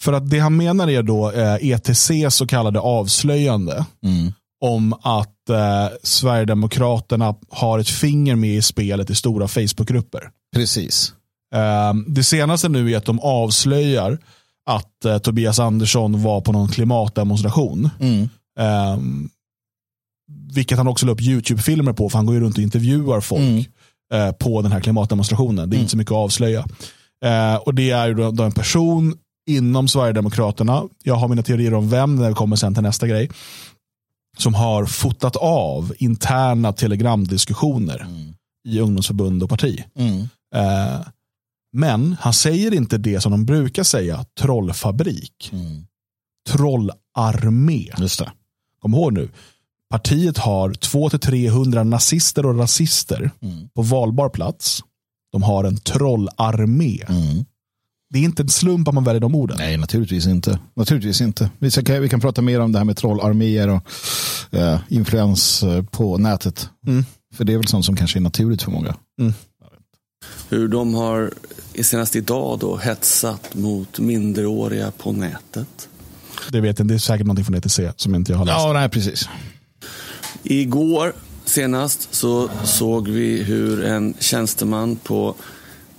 För 0.00 0.12
att 0.12 0.30
det 0.30 0.38
han 0.38 0.56
menar 0.56 0.90
är 0.90 1.02
då 1.02 1.30
eh, 1.30 1.54
ETCs 1.60 2.34
så 2.36 2.46
kallade 2.46 2.80
avslöjande 2.80 3.84
Mm. 4.04 4.32
om 4.64 4.92
att 5.02 5.48
eh, 5.50 5.88
Sverigedemokraterna 6.02 7.34
har 7.50 7.78
ett 7.78 7.88
finger 7.88 8.36
med 8.36 8.54
i 8.56 8.62
spelet 8.62 9.10
i 9.10 9.14
stora 9.14 9.48
Facebookgrupper. 9.48 10.30
Precis. 10.54 11.12
Eh, 11.54 11.94
det 12.08 12.24
senaste 12.24 12.68
nu 12.68 12.92
är 12.92 12.96
att 12.96 13.04
de 13.04 13.20
avslöjar 13.20 14.18
att 14.66 15.04
eh, 15.04 15.18
Tobias 15.18 15.58
Andersson 15.58 16.22
var 16.22 16.40
på 16.40 16.52
någon 16.52 16.68
klimatdemonstration. 16.68 17.90
Mm. 18.00 18.28
Vilket 20.54 20.78
han 20.78 20.86
också 20.88 21.06
la 21.06 21.12
upp 21.12 21.20
YouTube-filmer 21.20 21.92
på, 21.92 22.08
för 22.10 22.18
han 22.18 22.26
går 22.26 22.34
ju 22.34 22.40
runt 22.40 22.56
och 22.56 22.62
intervjuar 22.62 23.20
folk 23.20 23.40
Mm. 23.40 23.64
eh, 24.28 24.32
på 24.32 24.62
den 24.62 24.72
här 24.72 24.80
klimatdemonstrationen. 24.80 25.70
Det 25.70 25.76
är 25.76 25.78
inte 25.78 25.90
så 25.90 25.96
mycket 25.96 26.12
att 26.12 26.16
avslöja. 26.16 26.66
Eh, 27.24 27.54
och 27.54 27.74
Det 27.74 27.90
är 27.90 28.08
ju 28.08 28.14
då, 28.14 28.30
då 28.30 28.42
en 28.42 28.52
person 28.52 29.14
inom 29.46 29.88
Sverigedemokraterna, 29.88 30.82
jag 31.02 31.14
har 31.14 31.28
mina 31.28 31.42
teorier 31.42 31.74
om 31.74 31.88
vem, 31.88 32.16
när 32.16 32.28
vi 32.28 32.34
kommer 32.34 32.56
sen 32.56 32.74
till 32.74 32.82
nästa 32.82 33.06
grej, 33.08 33.30
som 34.38 34.54
har 34.54 34.86
fotat 34.86 35.36
av 35.36 35.92
interna 35.98 36.72
telegramdiskussioner 36.72 38.06
i 38.68 38.80
ungdomsförbund 38.80 39.42
och 39.42 39.48
parti. 39.50 39.84
Mm. 39.96 40.20
Eh, 40.54 41.00
men 41.72 42.16
han 42.20 42.32
säger 42.32 42.74
inte 42.74 42.98
det 42.98 43.20
som 43.20 43.32
de 43.32 43.44
brukar 43.44 43.82
säga, 43.82 44.24
trollfabrik. 44.40 45.50
Mm. 45.52 45.86
Trollarmé. 46.48 47.88
Just 47.98 48.18
det. 48.18 48.32
Kom 48.82 48.94
ihåg 48.94 49.12
nu, 49.12 49.28
partiet 49.92 50.38
har 50.38 50.70
200-300 50.70 51.84
nazister 51.84 52.46
och 52.46 52.58
rasister 52.58 53.30
Mm. 53.42 53.68
på 53.74 53.82
valbar 53.82 54.28
plats. 54.28 54.82
De 55.32 55.42
har 55.42 55.64
en 55.64 55.76
trollarmé. 55.76 56.98
Mm. 57.08 57.44
Det 58.12 58.18
är 58.18 58.22
inte 58.22 58.42
en 58.42 58.48
slump 58.48 58.88
att 58.88 58.94
man 58.94 59.04
väljer 59.04 59.20
de 59.20 59.34
orden. 59.34 59.56
Nej, 59.58 59.76
naturligtvis 59.76 60.26
inte. 60.26 60.58
Naturligtvis 60.76 61.20
inte. 61.20 61.50
Vi, 61.58 61.70
ska, 61.70 62.00
vi 62.00 62.08
kan 62.08 62.20
prata 62.20 62.42
mer 62.42 62.60
om 62.60 62.72
det 62.72 62.78
här 62.78 62.84
med 62.84 62.96
trollarméer 62.96 63.68
och 63.68 63.82
eh, 64.50 64.78
influens 64.88 65.62
eh, 65.62 65.82
på 65.84 66.18
nätet. 66.18 66.68
Mm. 66.86 67.04
För 67.34 67.44
det 67.44 67.52
är 67.52 67.56
väl 67.58 67.66
sånt 67.68 67.84
som 67.84 67.96
kanske 67.96 68.18
är 68.18 68.20
naturligt 68.20 68.62
för 68.62 68.70
många. 68.70 68.94
Hur 70.48 70.68
de 70.68 70.94
har 70.94 71.30
senast 71.82 72.16
idag 72.16 72.58
då 72.58 72.76
hetsat 72.76 73.54
mot 73.54 73.98
minderåriga 73.98 74.90
på 74.90 75.12
nätet. 75.12 75.88
Det 76.50 76.60
vet 76.60 76.78
jag, 76.78 76.88
det 76.88 76.94
är 76.94 76.98
säkert 76.98 77.26
någonting 77.26 77.44
från 77.44 77.54
ETC 77.54 77.80
som 77.96 78.14
inte 78.14 78.32
jag 78.32 78.38
har 78.38 78.44
läst. 78.46 78.58
Ja, 78.58 78.72
nej, 78.72 78.88
precis. 78.88 79.28
Igår 80.42 81.12
senast 81.44 82.14
så 82.14 82.50
såg 82.64 83.08
vi 83.08 83.42
hur 83.42 83.84
en 83.84 84.14
tjänsteman 84.18 84.96
på 84.96 85.34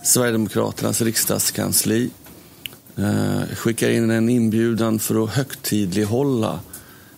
Sverigedemokraternas 0.03 1.01
riksdagskansli 1.01 2.09
eh, 2.97 3.55
skickar 3.55 3.89
in 3.89 4.09
en 4.09 4.29
inbjudan 4.29 5.00
för 5.00 5.23
att 5.23 5.29
högtidlighålla 5.29 6.59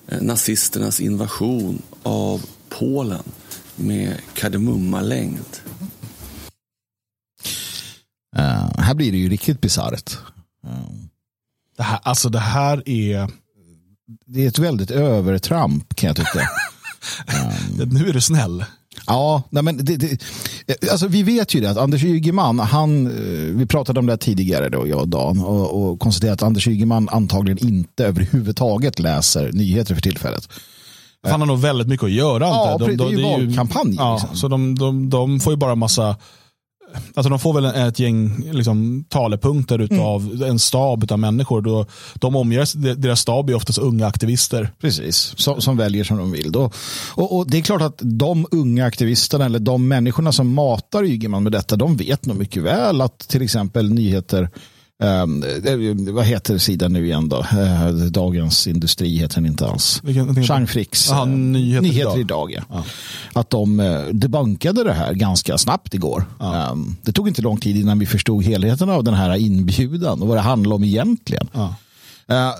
eh, 0.08 0.22
nazisternas 0.22 1.00
invasion 1.00 1.82
av 2.03 2.46
Polen 2.70 3.24
med 3.75 4.17
kardemummalängd. 4.34 5.58
Eh, 8.36 8.77
här 8.77 8.94
blir 8.94 9.12
det 9.12 9.17
ju 9.17 9.29
riktigt 9.29 9.62
bisarrt. 9.62 10.17
Det, 11.77 11.84
här, 11.84 12.00
alltså 12.03 12.29
det 12.29 12.39
här 12.39 12.89
är, 12.89 13.32
det 14.25 14.44
är 14.44 14.48
ett 14.48 14.60
väldigt 14.60 14.91
övertramp 14.91 15.96
kan 15.96 16.08
jag 16.08 16.15
tycka. 16.15 16.50
nu 17.85 18.09
är 18.09 18.13
du 18.13 18.21
snäll. 18.21 18.65
Ja, 19.07 19.43
nej 19.50 19.63
men 19.63 19.77
det, 19.77 19.97
det, 19.97 20.21
alltså 20.91 21.07
vi 21.07 21.24
vet 21.24 21.53
ju 21.53 21.62
det 21.62 21.69
att 21.71 21.77
Anders 21.77 22.03
Ygeman, 22.03 22.59
han, 22.59 23.05
eh, 23.07 23.55
vi 23.55 23.65
pratade 23.65 24.00
om 24.00 24.05
det 24.05 24.17
tidigare 24.17 24.69
då, 24.69 24.88
jag 24.88 25.00
och 25.00 25.07
Dan, 25.07 25.39
och, 25.39 25.91
och 25.91 26.00
konstaterade 26.00 26.33
att 26.33 26.43
Anders 26.43 26.67
Ygeman 26.67 27.09
antagligen 27.09 27.67
inte 27.67 28.05
överhuvudtaget 28.05 29.00
läser 29.00 29.51
nyheter 29.51 29.95
för 29.95 30.01
tillfället. 30.01 30.50
Han 31.27 31.39
har 31.39 31.47
nog 31.47 31.59
väldigt 31.59 31.88
mycket 31.88 32.03
att 32.03 32.12
göra. 32.12 32.43
Ja, 32.43 32.71
antar 32.71 32.89
jag. 32.89 32.97
det 32.97 33.03
är 33.03 33.09
ju 33.09 33.24
valkampanj, 33.24 33.95
Ja, 33.95 34.13
liksom. 34.13 34.38
Så 34.38 34.47
de, 34.47 34.77
de, 34.77 35.09
de 35.09 35.39
får 35.39 35.53
ju 35.53 35.57
bara 35.57 35.75
massa 35.75 36.15
Alltså 37.14 37.30
de 37.30 37.40
får 37.40 37.54
väl 37.54 37.66
ett 37.66 38.00
gäng 38.00 38.44
liksom, 38.52 39.06
talepunkter 39.10 39.80
utav 39.80 40.22
Mm. 40.22 40.50
en 40.50 40.60
stab 40.60 41.12
av 41.12 41.20
människor. 41.20 41.62
Då, 41.62 41.86
de 42.14 42.36
omger, 42.36 42.96
deras 42.96 43.20
stab 43.20 43.50
är 43.50 43.56
oftast 43.56 43.80
unga 43.80 44.08
aktivister. 44.08 44.70
Precis, 44.82 45.34
som, 45.38 45.62
som 45.62 45.78
väljer 45.78 46.04
som 46.04 46.18
de 46.18 46.32
vill. 46.32 46.52
Då. 46.52 46.72
Och, 47.14 47.38
och 47.38 47.50
Det 47.50 47.58
är 47.58 47.62
klart 47.62 47.82
att 47.82 48.00
de 48.04 48.46
unga 48.52 48.86
aktivisterna 48.86 49.46
eller 49.46 49.60
de 49.60 49.88
människorna 49.88 50.32
som 50.32 50.54
matar 50.54 51.04
Ygeman 51.04 51.44
med 51.44 51.52
detta, 51.52 51.75
de 51.75 51.98
vet 51.98 52.25
nog 52.25 52.38
mycket 52.38 52.64
väl 52.64 53.02
att 53.02 53.20
till 53.20 53.42
exempel 53.42 53.90
nyheter 53.90 54.50
Um, 55.04 55.44
vad 56.16 56.25
heter 56.25 56.58
sidan 56.58 56.94
nu 56.94 57.06
igen 57.06 57.30
då? 57.30 57.40
Eh, 57.40 57.88
Dagens 57.90 58.68
Industri 58.68 59.18
heter 59.18 59.36
den 59.36 59.46
inte 59.46 59.68
alls. 59.68 60.02
Jean 60.48 60.68
Fricks 60.68 61.12
Aha, 61.12 61.25
Nyheter 61.25 61.82
Nyheter 61.82 62.20
idag. 62.20 62.52
idag. 62.52 62.66
ja. 62.70 62.84
Att 63.40 63.50
de 63.50 63.80
eh, 63.80 64.02
debunkade 64.06 64.84
det 64.84 64.94
här 64.94 65.14
ganska 65.14 65.58
snabbt 65.58 65.94
igår. 65.94 66.25
Ja. 66.40 66.70
Um, 66.72 66.96
det 67.02 67.12
tog 67.12 67.28
inte 67.28 67.42
lång 67.42 67.58
tid 67.58 67.78
innan 67.78 68.00
vi 68.00 68.06
förstod 68.06 68.44
helheten 68.44 68.90
av 68.90 69.04
den 69.04 69.14
här 69.14 69.36
inbjudan 69.36 70.22
och 70.22 70.28
vad 70.28 70.38
det 70.38 70.42
handlar 70.42 70.75
om 70.75 70.84
egentligen. 70.84 71.48
Ja. 71.54 71.75
Eh, 72.28 72.52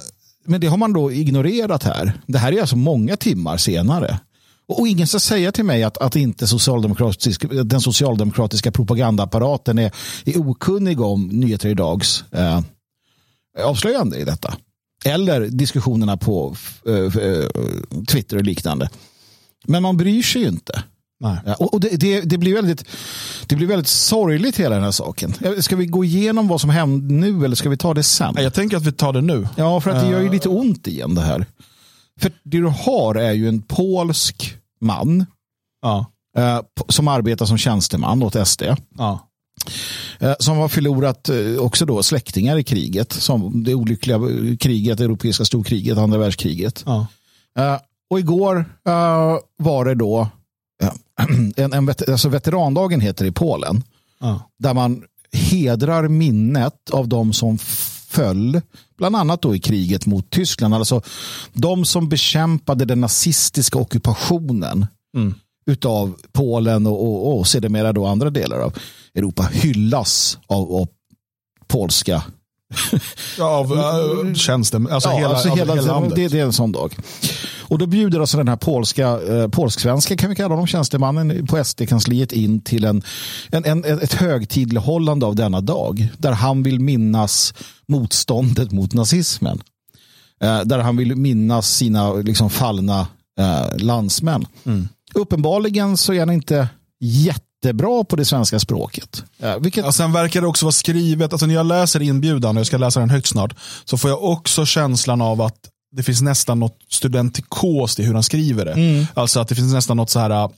Men 0.46 0.62
det 0.62 0.68
har 0.68 0.78
man 0.78 0.94
då 0.94 1.12
ignorerat 1.12 1.84
här. 1.84 2.14
Det 2.28 2.38
här 2.38 2.52
är 2.52 2.62
alltså 2.62 2.76
många 2.76 3.18
timmar 3.18 3.58
senare. 3.58 4.20
Och 4.68 4.88
ingen 4.88 5.08
ska 5.08 5.20
säga 5.20 5.52
till 5.52 5.66
mig 5.66 5.84
att, 5.84 5.98
att 5.98 6.16
inte 6.16 6.48
socialdemokratisk, 6.48 7.46
den 7.64 7.82
socialdemokratiska 7.82 8.72
propagandaapparaten 8.72 9.80
är, 9.80 9.92
är 10.26 10.50
okunnig 10.50 11.02
om 11.02 11.28
Nyheter 11.28 11.70
Idags 11.70 12.24
eh, 12.32 12.62
avslöjande 13.64 14.18
i 14.18 14.24
detta. 14.24 14.58
Eller 15.06 15.42
diskussionerna 15.42 16.18
på 16.18 16.56
eh, 16.88 16.96
eh, 16.96 17.46
Twitter 18.08 18.38
och 18.38 18.44
liknande. 18.44 18.90
Men 19.68 19.84
man 19.84 19.98
bryr 19.98 20.24
sig 20.24 20.42
ju 20.42 20.48
inte. 20.48 20.84
Nej. 21.20 21.38
Ja, 21.46 21.54
och 21.54 21.80
det, 21.80 21.90
det, 21.90 22.22
det, 22.22 22.38
blir 22.38 22.54
väldigt, 22.54 22.86
det 23.48 23.56
blir 23.56 23.68
väldigt 23.68 23.88
sorgligt 23.88 24.60
hela 24.60 24.76
den 24.76 24.84
här 24.84 24.92
saken. 24.92 25.34
Eh, 25.42 25.54
Ska 25.60 25.76
vi 25.76 25.86
gå 25.86 26.06
igenom 26.06 26.48
vad 26.48 26.62
som 26.62 26.70
hände 26.70 27.14
nu 27.14 27.46
eller 27.46 27.56
ska 27.56 27.70
vi 27.70 27.78
ta 27.78 27.94
det 27.94 28.04
sen? 28.04 28.34
Jag 28.38 28.54
tänker 28.54 28.78
att 28.78 28.86
vi 28.86 28.92
tar 28.92 29.14
det 29.14 29.22
nu. 29.22 29.48
Ja, 29.56 29.82
för 29.82 29.92
att 29.92 30.04
det 30.04 30.12
gör 30.12 30.22
ju 30.22 30.32
lite 30.32 30.50
ont 30.50 30.88
igen 30.88 31.16
det 31.16 31.22
här. 31.22 31.46
För 32.22 32.32
det 32.44 32.58
du 32.58 32.66
har 32.68 33.16
är 33.16 33.32
ju 33.32 33.48
en 33.48 33.62
polsk 33.62 34.56
man 34.82 35.26
Ja. 35.82 36.06
eh, 36.38 36.62
som 36.90 37.08
arbetar 37.08 37.46
som 37.46 37.58
tjänsteman 37.58 38.24
åt 38.24 38.48
SD. 38.48 38.64
Ja. 38.98 39.28
Eh, 40.20 40.34
som 40.40 40.58
har 40.58 40.68
förlorat 40.68 41.30
eh, 41.30 41.58
också 41.60 41.86
då 41.86 42.04
släktingar 42.04 42.58
i 42.58 42.64
kriget. 42.64 43.12
Som 43.14 43.64
det 43.64 43.74
olyckliga 43.74 44.20
kriget, 44.60 44.98
det 44.98 45.04
europeiska 45.04 45.46
storkriget, 45.46 45.98
andra 45.98 46.18
världskriget. 46.18 46.84
Ja. 46.86 47.08
Och 48.10 48.20
igår 48.20 48.66
var 49.58 49.86
det 49.86 49.96
då 49.96 50.28
en, 51.56 51.74
en 51.74 51.86
vet, 51.86 52.10
alltså 52.10 52.30
veterandagen 52.30 53.02
heter 53.02 53.26
det 53.26 53.30
i 53.30 53.32
Polen. 53.32 53.84
Där 54.60 54.74
man 54.74 55.04
hedrar 55.34 56.08
minnet 56.08 56.90
av 56.92 57.08
de 57.08 57.34
som 57.34 57.58
föll, 58.16 58.62
bland 58.98 59.16
annat 59.16 59.42
då 59.42 59.56
i 59.56 59.60
kriget 59.60 60.06
mot 60.06 60.30
Tyskland. 60.30 60.74
Alltså 60.74 61.02
de 61.54 61.86
som 61.86 62.10
bekämpade 62.10 62.86
den 62.86 63.02
nazistiska 63.02 63.78
ockupationen 63.80 64.88
mm. 65.18 65.34
utav 65.66 66.16
Polen 66.32 66.88
och, 66.88 67.04
och, 67.04 67.40
och 67.40 67.48
sedermera 67.48 67.94
då 67.94 68.06
andra 68.06 68.30
delar 68.30 68.60
av 68.60 68.74
Europa 69.16 69.44
hyllas 69.52 70.38
av, 70.48 70.72
av 70.76 70.88
polska 71.68 72.24
ja, 73.38 73.46
av 73.46 73.72
uh, 73.72 74.34
tjänsten, 74.34 74.88
alltså 74.92 75.10
ja, 75.10 75.18
hela, 75.18 75.30
alltså 75.30 75.50
hela, 75.50 75.76
hela 75.76 75.94
landet. 75.94 76.16
Det, 76.16 76.28
det, 76.28 76.40
är 76.40 76.46
en 76.46 76.54
sån 76.54 76.72
dag. 76.72 76.96
Och 77.68 77.78
då 77.78 77.86
bjuder 77.86 78.20
alltså 78.20 78.38
den 78.38 78.48
här 78.48 78.56
polska, 78.56 79.08
eh, 79.08 79.48
polsk-svenska 79.48 80.18
kan 80.18 80.30
vi 80.30 80.36
kalla 80.36 80.50
honom, 80.50 80.68
tjänstemannen 80.68 81.48
på 81.48 81.64
SD-kansliet 81.64 82.32
in 82.32 82.62
till 82.62 82.84
en, 82.86 83.04
en, 83.52 83.66
en, 83.66 83.84
ett 83.84 84.14
högtidlighållande 84.14 85.26
av 85.26 85.36
denna 85.36 85.62
dag. 85.62 86.08
Där 86.18 86.32
han 86.32 86.64
vill 86.64 86.80
minnas 86.80 87.54
motståndet 87.88 88.72
mot 88.72 88.94
nazismen. 88.94 89.62
Eh, 90.44 90.62
där 90.62 90.80
han 90.80 90.98
vill 90.98 91.16
minnas 91.16 91.76
sina 91.76 92.14
liksom, 92.14 92.50
fallna 92.50 93.08
eh, 93.40 93.78
landsmän. 93.78 94.46
Mm. 94.66 94.88
Uppenbarligen 95.14 95.98
så 95.98 96.14
är 96.14 96.20
han 96.20 96.32
inte 96.32 96.70
jättebra 97.66 98.04
på 98.04 98.16
det 98.16 98.26
svenska 98.26 98.60
språket. 98.60 99.24
Ja, 99.38 99.58
vilket... 99.58 99.86
ja, 99.86 99.92
sen 99.92 100.12
verkar 100.12 100.42
det 100.42 100.48
också 100.48 100.66
vara 100.66 100.72
skrivet, 100.72 101.32
alltså 101.32 101.46
när 101.46 101.56
jag 101.56 101.66
läser 101.66 102.02
inbjudan, 102.02 102.58
och 102.58 102.60
jag 102.60 102.68
ska 102.68 102.78
läsa 102.78 103.00
den 103.00 103.10
högt 103.10 103.28
snart, 103.28 103.56
så 103.86 103.98
får 103.98 104.10
jag 104.10 104.24
också 104.24 104.66
känslan 104.66 105.22
av 105.22 105.42
att 105.42 105.58
det 105.96 106.04
finns 106.04 106.22
nästan 106.22 106.60
något 106.60 106.78
studentikos 106.90 108.00
i 108.00 108.04
hur 108.04 108.14
han 108.14 108.24
skriver 108.24 108.66
det. 108.66 108.72
Mm. 108.72 109.06
Alltså 109.14 109.40
att 109.40 109.48
det 109.48 109.56
finns 109.56 109.74
nästan 109.74 109.98
något 109.98 110.10
så 110.10 110.20
här 110.20 110.50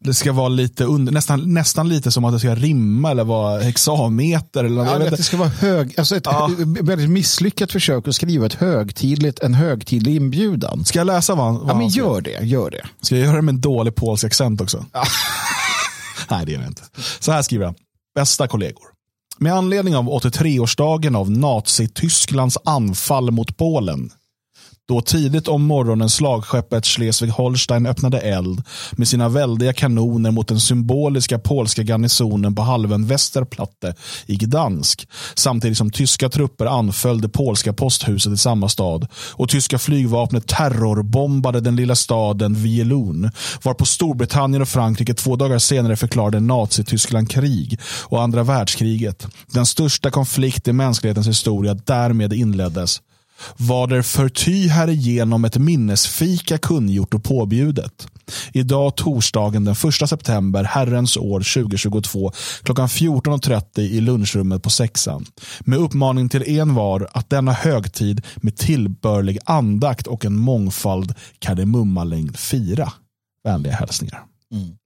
det 0.00 0.14
ska 0.14 0.32
vara 0.32 0.48
lite 0.48 0.84
under, 0.84 1.12
nästan, 1.12 1.54
nästan 1.54 1.88
lite 1.88 2.10
som 2.10 2.24
att 2.24 2.32
det 2.32 2.38
ska 2.38 2.54
rimma 2.54 3.10
eller 3.10 3.24
vara 3.24 3.60
hexameter. 3.60 4.64
Eller, 4.64 4.84
ja, 4.84 4.98
det 4.98 5.22
ska 5.22 5.36
vara 5.36 5.48
hög, 5.48 5.94
alltså 5.98 6.16
ett 6.16 6.26
ja. 6.26 6.50
väldigt 6.80 7.10
misslyckat 7.10 7.72
försök 7.72 8.08
att 8.08 8.14
skriva 8.14 8.46
ett 8.46 8.54
högtidligt, 8.54 9.38
en 9.38 9.54
högtidlig 9.54 10.16
inbjudan. 10.16 10.84
Ska 10.84 10.98
jag 10.98 11.06
läsa 11.06 11.34
vad 11.34 11.46
han, 11.46 11.58
vad 11.58 11.70
ja, 11.70 11.74
men 11.74 11.88
gör 11.88 12.20
det, 12.20 12.46
gör 12.46 12.70
det. 12.70 12.86
Ska 13.00 13.16
jag 13.16 13.24
göra 13.24 13.36
det 13.36 13.42
med 13.42 13.52
en 13.52 13.60
dålig 13.60 13.94
polsk 13.94 14.24
accent 14.24 14.60
också? 14.60 14.84
Ja. 14.92 15.04
Nej, 16.30 16.46
det 16.46 16.52
gör 16.52 16.60
jag 16.60 16.70
inte. 16.70 16.82
Så 17.20 17.32
här 17.32 17.42
skriver 17.42 17.64
han. 17.64 17.74
Bästa 18.14 18.48
kollegor. 18.48 18.84
Med 19.38 19.54
anledning 19.54 19.96
av 19.96 20.04
83-årsdagen 20.04 21.16
av 21.16 21.30
Nazitysklands 21.30 22.58
anfall 22.64 23.30
mot 23.30 23.56
Polen 23.56 24.10
då 24.88 25.00
tidigt 25.00 25.48
om 25.48 25.64
morgonen 25.64 26.10
slagskeppet 26.10 26.84
Schleswig-Holstein 26.84 27.88
öppnade 27.88 28.20
eld 28.20 28.62
med 28.92 29.08
sina 29.08 29.28
väldiga 29.28 29.72
kanoner 29.72 30.30
mot 30.30 30.48
den 30.48 30.60
symboliska 30.60 31.38
polska 31.38 31.82
garnisonen 31.82 32.54
på 32.54 32.62
halvön 32.62 33.06
Westerplatte 33.06 33.94
i 34.26 34.36
Gdansk. 34.36 35.08
Samtidigt 35.34 35.78
som 35.78 35.90
tyska 35.90 36.28
trupper 36.28 36.66
anföll 36.66 37.20
det 37.20 37.28
polska 37.28 37.72
posthuset 37.72 38.32
i 38.32 38.36
samma 38.36 38.68
stad 38.68 39.06
och 39.14 39.48
tyska 39.48 39.78
flygvapnet 39.78 40.46
terrorbombade 40.46 41.60
den 41.60 41.76
lilla 41.76 41.94
staden 41.94 42.54
Vielun 42.54 43.30
varpå 43.64 43.84
Storbritannien 43.84 44.62
och 44.62 44.68
Frankrike 44.68 45.14
två 45.14 45.36
dagar 45.36 45.58
senare 45.58 45.96
förklarade 45.96 46.40
Nazityskland 46.40 47.30
krig 47.30 47.80
och 48.02 48.22
andra 48.22 48.42
världskriget. 48.42 49.26
Den 49.52 49.66
största 49.66 50.10
konflikt 50.10 50.68
i 50.68 50.72
mänsklighetens 50.72 51.28
historia 51.28 51.74
därmed 51.74 52.32
inleddes 52.32 53.00
var 53.56 54.02
förty 54.02 54.68
härigenom 54.68 55.44
ett 55.44 55.56
minnesfika 55.56 56.58
kungjort 56.58 57.14
och 57.14 57.24
påbjudet. 57.24 58.06
Idag 58.52 58.96
torsdagen 58.96 59.64
den 59.64 59.74
1 60.02 60.08
september 60.08 60.64
herrens 60.64 61.16
år 61.16 61.62
2022 61.62 62.32
klockan 62.62 62.88
14.30 62.88 63.80
i 63.80 64.00
lunchrummet 64.00 64.62
på 64.62 64.70
sexan. 64.70 65.26
Med 65.60 65.78
uppmaning 65.78 66.28
till 66.28 66.58
en 66.58 66.74
var 66.74 67.08
att 67.12 67.30
denna 67.30 67.52
högtid 67.52 68.22
med 68.36 68.56
tillbörlig 68.56 69.38
andakt 69.44 70.06
och 70.06 70.24
en 70.24 70.38
mångfald 70.38 71.14
kardemummalängd 71.38 72.36
fira. 72.36 72.92
Vänliga 73.44 73.72
hälsningar. 73.72 74.22
Mm. 74.52 74.76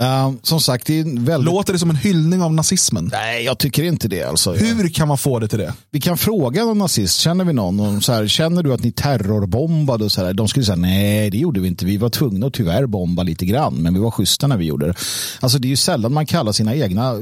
Uh, 0.00 0.32
som 0.42 0.60
sagt, 0.60 0.86
det 0.86 1.00
är 1.00 1.20
väldigt... 1.20 1.52
Låter 1.52 1.72
det 1.72 1.78
som 1.78 1.90
en 1.90 1.96
hyllning 1.96 2.42
av 2.42 2.54
nazismen? 2.54 3.10
Nej, 3.12 3.44
jag 3.44 3.58
tycker 3.58 3.82
inte 3.82 4.08
det. 4.08 4.22
Alltså. 4.22 4.52
Hur 4.52 4.88
kan 4.88 5.08
man 5.08 5.18
få 5.18 5.38
det 5.38 5.48
till 5.48 5.58
det? 5.58 5.74
Vi 5.90 6.00
kan 6.00 6.18
fråga 6.18 6.64
någon 6.64 6.78
nazist, 6.78 7.20
känner 7.20 7.44
vi 7.44 7.52
någon? 7.52 7.80
Och 7.80 8.04
så 8.04 8.12
här, 8.12 8.26
känner 8.26 8.62
du 8.62 8.72
att 8.72 8.82
ni 8.82 8.92
terrorbombade? 8.92 10.04
Och 10.04 10.12
så 10.12 10.24
här, 10.24 10.32
de 10.32 10.48
skulle 10.48 10.66
säga, 10.66 10.76
nej 10.76 11.30
det 11.30 11.38
gjorde 11.38 11.60
vi 11.60 11.68
inte. 11.68 11.84
Vi 11.84 11.96
var 11.96 12.08
tvungna 12.08 12.46
att 12.46 12.52
tyvärr 12.52 12.86
bomba 12.86 13.22
lite 13.22 13.46
grann, 13.46 13.74
men 13.74 13.94
vi 13.94 14.00
var 14.00 14.10
schyssta 14.10 14.46
när 14.46 14.56
vi 14.56 14.64
gjorde 14.64 14.86
det. 14.86 14.94
Alltså 15.40 15.58
det 15.58 15.68
är 15.68 15.70
ju 15.70 15.76
sällan 15.76 16.12
man 16.12 16.26
kallar 16.26 16.52
sina 16.52 16.74
egna 16.74 17.14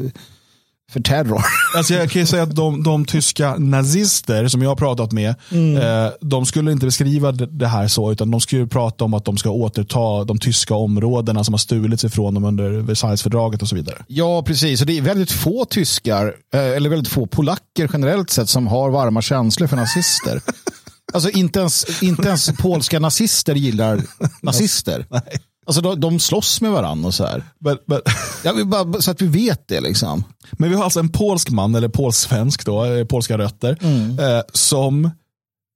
för 0.91 1.01
terror. 1.01 1.45
Alltså 1.77 1.95
jag 1.95 2.11
kan 2.11 2.21
ju 2.21 2.27
säga 2.27 2.43
att 2.43 2.55
de, 2.55 2.83
de 2.83 3.05
tyska 3.05 3.57
nazister 3.57 4.49
som 4.49 4.63
jag 4.63 4.71
har 4.71 4.77
pratat 4.77 5.13
med, 5.13 5.35
mm. 5.51 5.77
eh, 5.77 6.13
de 6.21 6.47
skulle 6.47 6.73
inte 6.73 6.87
beskriva 6.87 7.33
det 7.33 7.67
här 7.67 7.89
så, 7.89 8.13
utan 8.13 8.31
de 8.31 8.41
skulle 8.41 8.67
prata 8.67 9.05
om 9.05 9.15
att 9.15 9.25
de 9.25 9.37
ska 9.37 9.51
återta 9.51 10.25
de 10.25 10.39
tyska 10.39 10.75
områdena 10.75 11.45
som 11.45 11.55
har 11.55 11.59
stulits 11.59 12.05
ifrån 12.05 12.35
dem 12.35 12.45
under 12.45 12.71
Versaillesfördraget 12.71 13.63
och 13.63 13.69
så 13.69 13.77
vidare. 13.77 14.05
Ja, 14.07 14.43
precis. 14.43 14.81
Och 14.81 14.87
det 14.87 14.99
är 14.99 15.03
väldigt 15.03 15.31
få 15.31 15.65
tyskar, 15.65 16.35
eh, 16.55 16.61
eller 16.61 16.91
väldigt 16.91 17.13
få 17.13 17.27
polacker 17.27 17.91
generellt 17.93 18.31
sett, 18.31 18.49
som 18.49 18.67
har 18.67 18.91
varma 18.91 19.23
känslor 19.23 19.67
för 19.67 19.77
nazister. 19.77 20.41
alltså 21.13 21.31
inte 21.31 21.61
ens, 21.61 22.03
inte 22.03 22.29
ens 22.29 22.51
polska 22.59 22.99
nazister 22.99 23.55
gillar 23.55 24.03
nazister. 24.43 25.07
Nej. 25.11 25.23
Alltså 25.71 25.81
de, 25.81 26.01
de 26.01 26.19
slåss 26.19 26.61
med 26.61 26.71
varandra 26.71 27.07
och 27.07 27.15
så 27.15 27.27
här. 27.27 27.45
But, 27.59 27.87
but. 27.87 28.01
Ja, 28.45 28.65
bara, 28.65 29.01
så 29.01 29.11
att 29.11 29.23
vi 29.23 29.27
vet 29.27 29.69
det 29.69 29.81
liksom. 29.81 30.25
Men 30.53 30.71
vi 30.71 30.77
har 30.77 30.85
alltså 30.85 31.01
en 31.01 31.09
polsk 31.09 31.51
man, 31.51 31.75
eller 31.75 31.89
polsvensk 31.89 32.67
då, 32.67 32.85
eh, 32.85 33.05
polska 33.05 33.39
rötter, 33.39 33.79
mm. 33.81 34.19
eh, 34.19 34.43
som 34.53 35.11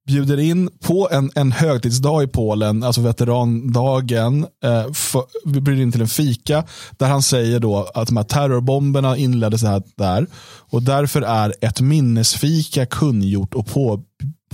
bjuder 0.06 0.38
in 0.38 0.70
på 0.80 1.08
en, 1.10 1.30
en 1.34 1.52
högtidsdag 1.52 2.22
i 2.22 2.26
Polen, 2.26 2.82
alltså 2.82 3.00
veterandagen, 3.00 4.46
eh, 4.64 4.92
för, 4.92 5.24
vi 5.44 5.60
bjuder 5.60 5.82
in 5.82 5.92
till 5.92 6.00
en 6.00 6.08
fika 6.08 6.64
där 6.90 7.06
han 7.06 7.22
säger 7.22 7.60
då 7.60 7.90
att 7.94 8.08
de 8.08 8.16
här 8.16 8.24
terrorbomberna 8.24 9.16
inleddes 9.16 9.62
här, 9.62 9.82
där 9.96 10.26
och 10.70 10.82
därför 10.82 11.22
är 11.22 11.54
ett 11.60 11.80
minnesfika 11.80 12.86
kungjort 12.86 13.54
och 13.54 13.66
på, 13.66 14.02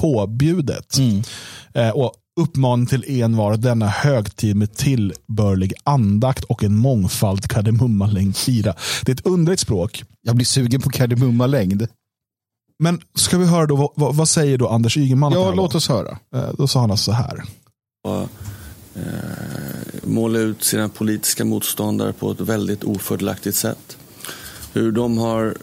påbjudet. 0.00 0.98
Mm. 0.98 1.22
Eh, 1.74 1.90
och 1.90 2.14
uppmaning 2.40 2.86
till 2.86 3.22
envar 3.22 3.56
denna 3.56 3.86
högtid 3.86 4.56
med 4.56 4.74
tillbörlig 4.74 5.72
andakt 5.84 6.44
och 6.44 6.64
en 6.64 6.76
mångfald 6.76 7.48
kardemummalängd 7.48 8.36
fira. 8.36 8.74
Det 9.04 9.12
är 9.12 9.16
ett 9.16 9.26
underligt 9.26 9.60
språk. 9.60 10.04
Jag 10.22 10.36
blir 10.36 10.46
sugen 10.46 10.80
på 10.80 10.90
kardemummalängd. 10.90 11.88
Men 12.78 13.00
ska 13.14 13.38
vi 13.38 13.46
höra 13.46 13.66
då, 13.66 13.92
vad, 13.96 14.14
vad 14.16 14.28
säger 14.28 14.58
då 14.58 14.68
Anders 14.68 14.96
Ygeman? 14.96 15.32
Ja, 15.32 15.52
låt 15.54 15.74
oss 15.74 15.88
höra. 15.88 16.18
Eh, 16.34 16.50
då 16.58 16.66
sa 16.66 16.80
han 16.80 16.90
alltså 16.90 17.04
så 17.04 17.12
här. 17.12 17.44
Och, 18.04 18.20
eh, 18.94 19.08
måla 20.02 20.38
ut 20.38 20.64
sina 20.64 20.88
politiska 20.88 21.44
motståndare 21.44 22.12
på 22.12 22.30
ett 22.30 22.40
väldigt 22.40 22.84
ofördelaktigt 22.84 23.56
sätt. 23.56 23.96
Hur 24.72 24.92
de 24.92 25.18
har 25.18 25.54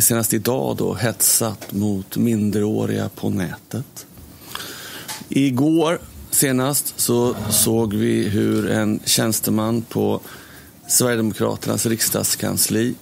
senast 0.00 0.34
idag 0.34 0.76
då 0.76 0.94
hetsat 0.94 1.72
mot 1.72 2.16
minderåriga 2.16 3.08
på 3.08 3.30
nätet. 3.30 4.06
Igår 5.28 5.98
senast 6.30 7.00
så 7.00 7.36
såg 7.50 7.94
vi 7.94 8.28
hur 8.28 8.70
en 8.70 9.00
tjänsteman 9.04 9.82
på 9.82 10.20
Sverigedemokraternas 10.86 11.86
riksdagskansli 11.86 12.94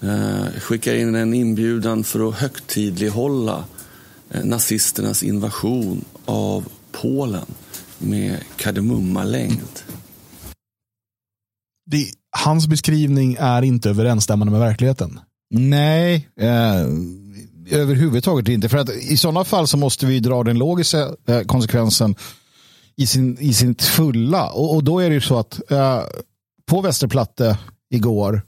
eh, 0.00 0.60
skickar 0.60 0.94
in 0.94 1.14
en 1.14 1.34
inbjudan 1.34 2.04
för 2.04 2.28
att 2.28 2.34
högtidlighålla 2.34 3.64
eh, 4.30 4.44
nazisternas 4.44 5.22
invasion 5.22 6.04
av 6.24 6.64
Polen 6.92 7.46
med 7.98 8.38
kardemummalängd. 8.56 9.80
Det, 11.86 12.06
hans 12.30 12.66
beskrivning 12.66 13.36
är 13.40 13.62
inte 13.62 13.90
överensstämmande 13.90 14.50
med 14.50 14.60
verkligheten. 14.60 15.20
Nej, 15.58 16.28
eh, 16.40 16.86
överhuvudtaget 17.80 18.48
inte. 18.48 18.68
För 18.68 18.78
att 18.78 18.90
i 18.90 19.16
sådana 19.16 19.44
fall 19.44 19.68
så 19.68 19.76
måste 19.76 20.06
vi 20.06 20.20
dra 20.20 20.42
den 20.42 20.58
logiska 20.58 21.08
eh, 21.28 21.40
konsekvensen 21.40 22.14
i 22.96 23.06
sin, 23.06 23.38
i 23.40 23.54
sin 23.54 23.74
fulla. 23.74 24.50
Och, 24.50 24.74
och 24.74 24.84
då 24.84 24.98
är 24.98 25.08
det 25.08 25.14
ju 25.14 25.20
så 25.20 25.38
att 25.38 25.70
eh, 25.70 26.00
på 26.66 26.80
Västerplatte 26.80 27.58
igår 27.90 28.42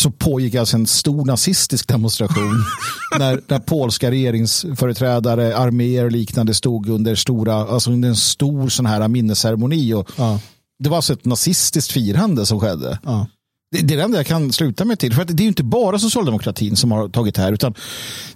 så 0.00 0.10
pågick 0.10 0.54
alltså 0.54 0.76
en 0.76 0.86
stor 0.86 1.24
nazistisk 1.24 1.88
demonstration 1.88 2.64
när, 3.18 3.40
när 3.46 3.58
polska 3.58 4.10
regeringsföreträdare, 4.10 5.56
arméer 5.56 6.04
och 6.04 6.12
liknande 6.12 6.54
stod 6.54 6.88
under, 6.88 7.14
stora, 7.14 7.54
alltså 7.54 7.90
under 7.90 8.08
en 8.08 8.16
stor 8.16 8.68
sån 8.68 8.86
här 8.86 9.08
minnesceremoni. 9.08 9.94
Och 9.94 10.10
ja. 10.16 10.40
Det 10.78 10.88
var 10.88 10.96
alltså 10.96 11.12
ett 11.12 11.24
nazistiskt 11.24 11.92
firande 11.92 12.46
som 12.46 12.60
skedde. 12.60 12.98
Ja. 13.04 13.26
Det, 13.72 13.82
det 13.82 13.94
är 13.94 13.98
det 13.98 14.04
enda 14.04 14.18
jag 14.18 14.26
kan 14.26 14.52
sluta 14.52 14.84
mig 14.84 14.96
till. 14.96 15.14
För 15.14 15.22
att 15.22 15.28
det 15.28 15.40
är 15.40 15.44
ju 15.44 15.48
inte 15.48 15.64
bara 15.64 15.98
socialdemokratin 15.98 16.76
som 16.76 16.92
har 16.92 17.08
tagit 17.08 17.36
här, 17.36 17.52
utan 17.52 17.74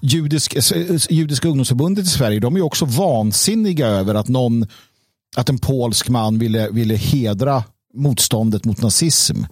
judisk, 0.00 0.54
eh, 0.54 0.96
Judiska 1.10 1.48
ungdomsförbundet 1.48 2.04
i 2.04 2.08
Sverige, 2.08 2.40
de 2.40 2.56
är 2.56 2.62
också 2.62 2.84
vansinniga 2.84 3.86
över 3.86 4.14
att 4.14 4.28
någon, 4.28 4.66
att 5.36 5.48
en 5.48 5.58
polsk 5.58 6.08
man 6.08 6.38
ville, 6.38 6.70
ville 6.70 6.96
hedra 6.96 7.64
motståndet 7.94 8.64
mot 8.64 8.82
nazism. 8.82 9.42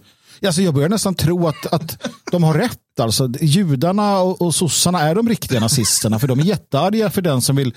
Alltså 0.46 0.62
jag 0.62 0.74
börjar 0.74 0.88
nästan 0.88 1.14
tro 1.14 1.48
att, 1.48 1.66
att 1.66 2.08
de 2.30 2.42
har 2.42 2.54
rätt. 2.54 3.00
Alltså, 3.00 3.30
judarna 3.40 4.18
och, 4.18 4.42
och 4.42 4.54
sossarna 4.54 5.00
är 5.00 5.14
de 5.14 5.28
riktiga 5.28 5.60
nazisterna, 5.60 6.18
för 6.18 6.28
de 6.28 6.40
är 6.40 6.44
jättearga 6.44 7.10
för 7.10 7.22
den 7.22 7.42
som 7.42 7.56
vill... 7.56 7.74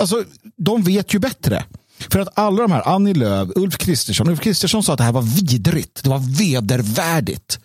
Alltså, 0.00 0.24
de 0.56 0.82
vet 0.82 1.14
ju 1.14 1.18
bättre. 1.18 1.64
För 2.10 2.18
att 2.20 2.38
alla 2.38 2.62
de 2.62 2.72
här, 2.72 2.88
Annie 2.88 3.14
Lööf, 3.14 3.48
Ulf 3.56 3.78
Kristersson, 3.78 4.28
Ulf 4.28 4.40
Kristersson 4.40 4.82
sa 4.82 4.92
att 4.92 4.98
det 4.98 5.04
här 5.04 5.12
var 5.12 5.22
vidrigt, 5.22 6.02
det 6.02 6.08
var 6.08 6.38
vedervärdigt. 6.38 7.58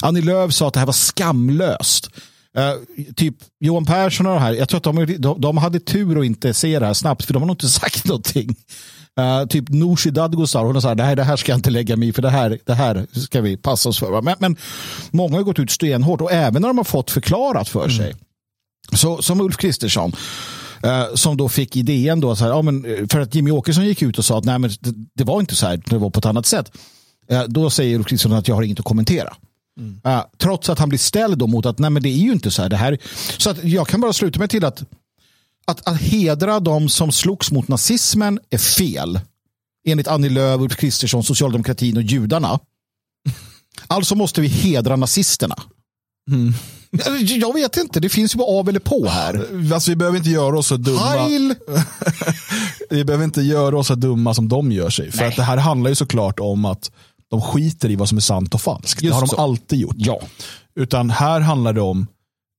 Annie 0.00 0.22
Lööf 0.22 0.52
sa 0.52 0.68
att 0.68 0.74
det 0.74 0.80
här 0.80 0.86
var 0.86 0.92
skamlöst. 0.92 2.10
Uh, 2.58 3.12
typ 3.14 3.34
Johan 3.60 3.84
Persson 3.84 4.26
och 4.26 4.34
det 4.34 4.40
här, 4.40 4.52
jag 4.52 4.68
tror 4.68 4.78
att 4.78 4.84
de, 4.84 5.16
de, 5.18 5.40
de, 5.40 5.56
hade 5.56 5.80
tur 5.80 6.18
att 6.18 6.26
inte 6.26 6.54
se 6.54 6.78
det 6.78 6.86
här 6.86 6.94
snabbt, 6.94 7.24
för 7.24 7.32
de 7.32 7.42
har 7.42 7.46
nog 7.46 7.54
inte 7.54 7.68
sagt 7.80 8.04
någonting. 8.04 8.56
Uh, 9.20 9.46
typ 9.46 9.68
Nooshi 9.68 10.10
Dadgostar, 10.10 10.64
hon 10.64 10.82
sa 10.82 10.94
det 10.94 11.02
här, 11.02 11.16
det 11.16 11.24
här 11.24 11.36
ska 11.36 11.52
jag 11.52 11.58
inte 11.58 11.70
lägga 11.70 11.96
mig 11.96 12.08
i, 12.08 12.12
för 12.12 12.22
det 12.22 12.30
här, 12.30 12.58
det 12.66 12.74
här 12.74 13.06
ska 13.12 13.40
vi 13.40 13.56
passa 13.56 13.88
oss 13.88 13.98
för. 13.98 14.22
Men, 14.22 14.36
men 14.38 14.56
många 15.10 15.36
har 15.36 15.42
gått 15.42 15.58
ut 15.58 15.70
stenhårt 15.70 16.20
och 16.20 16.32
även 16.32 16.62
när 16.62 16.68
de 16.68 16.78
har 16.78 16.84
fått 16.84 17.10
förklarat 17.10 17.68
för 17.68 17.88
sig. 17.88 18.06
Mm. 18.06 18.18
Så, 18.92 19.22
som 19.22 19.40
Ulf 19.40 19.56
Kristersson, 19.56 20.12
Uh, 20.84 21.14
som 21.14 21.36
då 21.36 21.48
fick 21.48 21.76
idén 21.76 22.20
då, 22.20 22.36
så 22.36 22.44
här, 22.44 22.50
ja, 22.50 22.62
men, 22.62 22.84
eh, 22.84 23.06
för 23.10 23.20
att 23.20 23.34
Jimmy 23.34 23.50
Åkesson 23.50 23.86
gick 23.86 24.02
ut 24.02 24.18
och 24.18 24.24
sa 24.24 24.38
att 24.38 24.44
nej, 24.44 24.58
men 24.58 24.70
det, 24.80 24.94
det 25.14 25.24
var 25.24 25.40
inte 25.40 25.56
så 25.56 25.66
här, 25.66 25.82
det 25.86 25.98
var 25.98 26.10
på 26.10 26.18
ett 26.18 26.26
annat 26.26 26.46
sätt. 26.46 26.72
Uh, 27.32 27.42
då 27.42 27.70
säger 27.70 27.96
Ulf 27.96 28.06
Kristersson 28.06 28.32
att 28.32 28.48
jag 28.48 28.54
har 28.54 28.62
inget 28.62 28.78
att 28.78 28.84
kommentera. 28.84 29.36
Mm. 29.80 30.00
Uh, 30.06 30.24
trots 30.38 30.68
att 30.68 30.78
han 30.78 30.88
blir 30.88 30.98
ställd 30.98 31.38
då 31.38 31.46
mot 31.46 31.66
att 31.66 31.78
nej, 31.78 31.90
men 31.90 32.02
det 32.02 32.08
är 32.08 32.18
ju 32.18 32.32
inte 32.32 32.50
så 32.50 32.62
här. 32.62 32.68
Det 32.68 32.76
här 32.76 32.98
så 33.38 33.50
att 33.50 33.64
jag 33.64 33.88
kan 33.88 34.00
bara 34.00 34.12
sluta 34.12 34.38
mig 34.38 34.48
till 34.48 34.64
att, 34.64 34.82
att, 35.66 35.88
att 35.88 36.00
hedra 36.00 36.60
de 36.60 36.88
som 36.88 37.12
slogs 37.12 37.50
mot 37.52 37.68
nazismen 37.68 38.40
är 38.50 38.58
fel. 38.58 39.20
Enligt 39.88 40.08
Annie 40.08 40.28
Lööf, 40.28 40.60
Ulf 40.60 40.76
Kristersson, 40.76 41.24
socialdemokratin 41.24 41.96
och 41.96 42.02
judarna. 42.02 42.60
Alltså 43.86 44.14
måste 44.14 44.40
vi 44.40 44.48
hedra 44.48 44.96
nazisterna. 44.96 45.56
Mm. 46.30 46.54
Jag 47.20 47.54
vet 47.54 47.76
inte, 47.76 48.00
det 48.00 48.08
finns 48.08 48.34
ju 48.34 48.38
bara 48.38 48.58
av 48.60 48.68
eller 48.68 48.80
på 48.80 49.06
här. 49.08 49.46
Alltså, 49.74 49.90
vi 49.90 49.96
behöver 49.96 50.18
inte 50.18 50.30
göra 50.30 50.58
oss 50.58 50.66
så 50.66 50.76
dumma. 50.76 51.28
Vi 52.90 53.04
behöver 53.04 53.24
inte 53.24 53.42
göra 53.42 53.78
oss 53.78 53.86
så 53.86 53.94
dumma 53.94 54.34
som 54.34 54.48
de 54.48 54.72
gör 54.72 54.90
sig. 54.90 55.12
För 55.12 55.24
att 55.24 55.36
det 55.36 55.42
här 55.42 55.56
handlar 55.56 55.90
ju 55.90 55.94
såklart 55.94 56.40
om 56.40 56.64
att 56.64 56.90
de 57.30 57.42
skiter 57.42 57.90
i 57.90 57.96
vad 57.96 58.08
som 58.08 58.18
är 58.18 58.22
sant 58.22 58.54
och 58.54 58.60
falskt. 58.60 59.02
Just 59.02 59.10
det 59.10 59.14
har 59.14 59.20
de 59.20 59.28
så. 59.28 59.36
alltid 59.36 59.78
gjort. 59.78 59.96
Ja. 59.98 60.20
Utan 60.76 61.10
här 61.10 61.40
handlar 61.40 61.72
det 61.72 61.80
om 61.80 62.06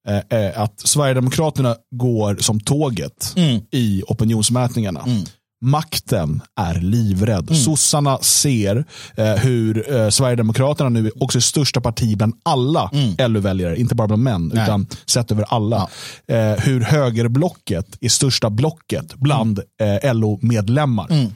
eh, 0.07 0.39
eh, 0.39 0.61
att 0.61 0.79
Sverigedemokraterna 0.79 1.75
går 1.91 2.37
som 2.39 2.59
tåget 2.59 3.33
mm. 3.35 3.61
i 3.71 4.03
opinionsmätningarna. 4.07 5.01
Mm 5.01 5.25
makten 5.61 6.41
är 6.55 6.81
livrädd. 6.81 7.49
Mm. 7.49 7.61
Sossarna 7.61 8.17
ser 8.17 8.85
eh, 9.15 9.25
hur 9.25 9.93
eh, 9.95 10.09
Sverigedemokraterna 10.09 10.89
nu 10.89 11.11
också 11.19 11.37
är 11.37 11.41
största 11.41 11.81
parti 11.81 12.17
bland 12.17 12.33
alla 12.43 12.89
mm. 12.93 13.33
LO-väljare, 13.33 13.79
inte 13.79 13.95
bara 13.95 14.07
bland 14.07 14.23
män, 14.23 14.51
Nej. 14.53 14.63
utan 14.63 14.87
sett 15.05 15.31
över 15.31 15.45
alla. 15.47 15.89
Ja. 16.25 16.35
Eh, 16.35 16.59
hur 16.59 16.81
högerblocket 16.81 17.97
är 18.01 18.09
största 18.09 18.49
blocket 18.49 19.15
bland 19.15 19.59
mm. 19.81 19.99
eh, 20.03 20.13
LO-medlemmar. 20.13 21.11
Mm. 21.11 21.31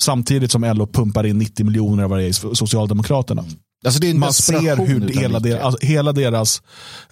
Samtidigt 0.00 0.50
som 0.50 0.64
LO 0.64 0.86
pumpar 0.86 1.26
in 1.26 1.38
90 1.38 1.66
miljoner 1.66 2.02
av 2.02 2.10
varje 2.10 2.32
i 3.88 3.92
Socialdemokraterna. 3.92 4.10
Mm. 4.10 4.22
Alltså 4.22 4.52
man 4.52 4.62
ser 4.62 4.86
hur 4.86 5.20
hela, 5.20 5.40
deras, 5.40 5.62
alltså 5.62 5.86
hela 5.86 6.12
deras 6.12 6.62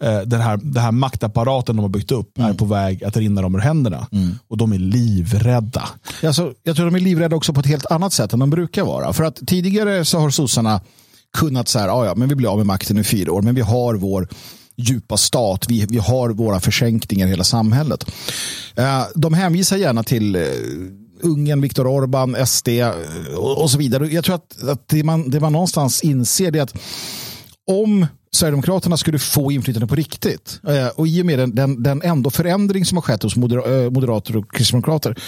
eh, 0.00 0.20
den, 0.20 0.40
här, 0.40 0.56
den 0.56 0.83
här 0.83 0.92
maktapparaten 0.92 1.76
de 1.76 1.83
har 1.83 1.88
byggt 1.88 2.12
upp 2.12 2.38
mm. 2.38 2.50
är 2.50 2.54
på 2.54 2.64
väg 2.64 3.04
att 3.04 3.16
rinna 3.16 3.42
dem 3.42 3.54
ur 3.54 3.59
händerna. 3.59 4.06
Mm. 4.12 4.38
Och 4.48 4.56
de 4.56 4.72
är 4.72 4.78
livrädda. 4.78 5.88
Alltså, 6.24 6.54
jag 6.62 6.76
tror 6.76 6.87
de 6.87 6.94
är 6.94 7.00
livrädda 7.00 7.37
också 7.37 7.52
på 7.52 7.61
ett 7.61 7.66
helt 7.66 7.87
annat 7.87 8.12
sätt 8.12 8.33
än 8.33 8.38
de 8.38 8.50
brukar 8.50 8.85
vara. 8.85 9.12
För 9.12 9.24
att 9.24 9.38
tidigare 9.46 10.04
så 10.04 10.18
har 10.18 10.30
sossarna 10.30 10.80
kunnat 11.33 11.68
säga, 11.68 11.87
ja, 11.87 12.06
ja 12.06 12.14
men 12.14 12.28
vi 12.28 12.35
blir 12.35 12.48
av 12.48 12.56
med 12.56 12.66
makten 12.66 12.98
i 12.98 13.04
fyra 13.04 13.33
år, 13.33 13.42
men 13.42 13.54
vi 13.54 13.61
har 13.61 13.94
vår 13.94 14.28
djupa 14.76 15.16
stat, 15.16 15.66
vi, 15.68 15.87
vi 15.88 15.98
har 15.98 16.30
våra 16.30 16.61
försänkningar 16.61 17.26
i 17.26 17.30
hela 17.30 17.44
samhället. 17.44 18.11
Eh, 18.76 19.02
de 19.14 19.35
hänvisar 19.35 19.76
gärna 19.76 20.02
till 20.02 20.37
eh, 20.37 20.42
Ungern, 21.22 21.61
Viktor 21.61 21.87
Orban, 21.87 22.46
SD 22.46 22.68
och, 23.37 23.62
och 23.62 23.70
så 23.70 23.78
vidare. 23.78 24.06
Jag 24.06 24.24
tror 24.24 24.35
att, 24.35 24.62
att 24.62 24.88
det, 24.88 25.04
man, 25.04 25.30
det 25.30 25.40
man 25.40 25.52
någonstans 25.52 26.02
inser 26.02 26.56
är 26.56 26.62
att 26.62 26.74
om 27.70 28.06
Sverigedemokraterna 28.33 28.96
skulle 28.96 29.18
få 29.18 29.52
inflytande 29.52 29.87
på 29.87 29.94
riktigt 29.94 30.61
eh, 30.68 30.87
och 30.87 31.09
i 31.09 31.22
och 31.22 31.26
med 31.26 31.38
den, 31.38 31.54
den, 31.54 31.83
den 31.83 32.02
ändå 32.02 32.30
förändring 32.30 32.85
som 32.85 32.96
har 32.96 33.02
skett 33.02 33.22
hos 33.22 33.37
moder, 33.37 33.85
eh, 33.85 33.90
moderater 33.90 34.37
och 34.37 34.52
kristdemokrater 34.52 35.18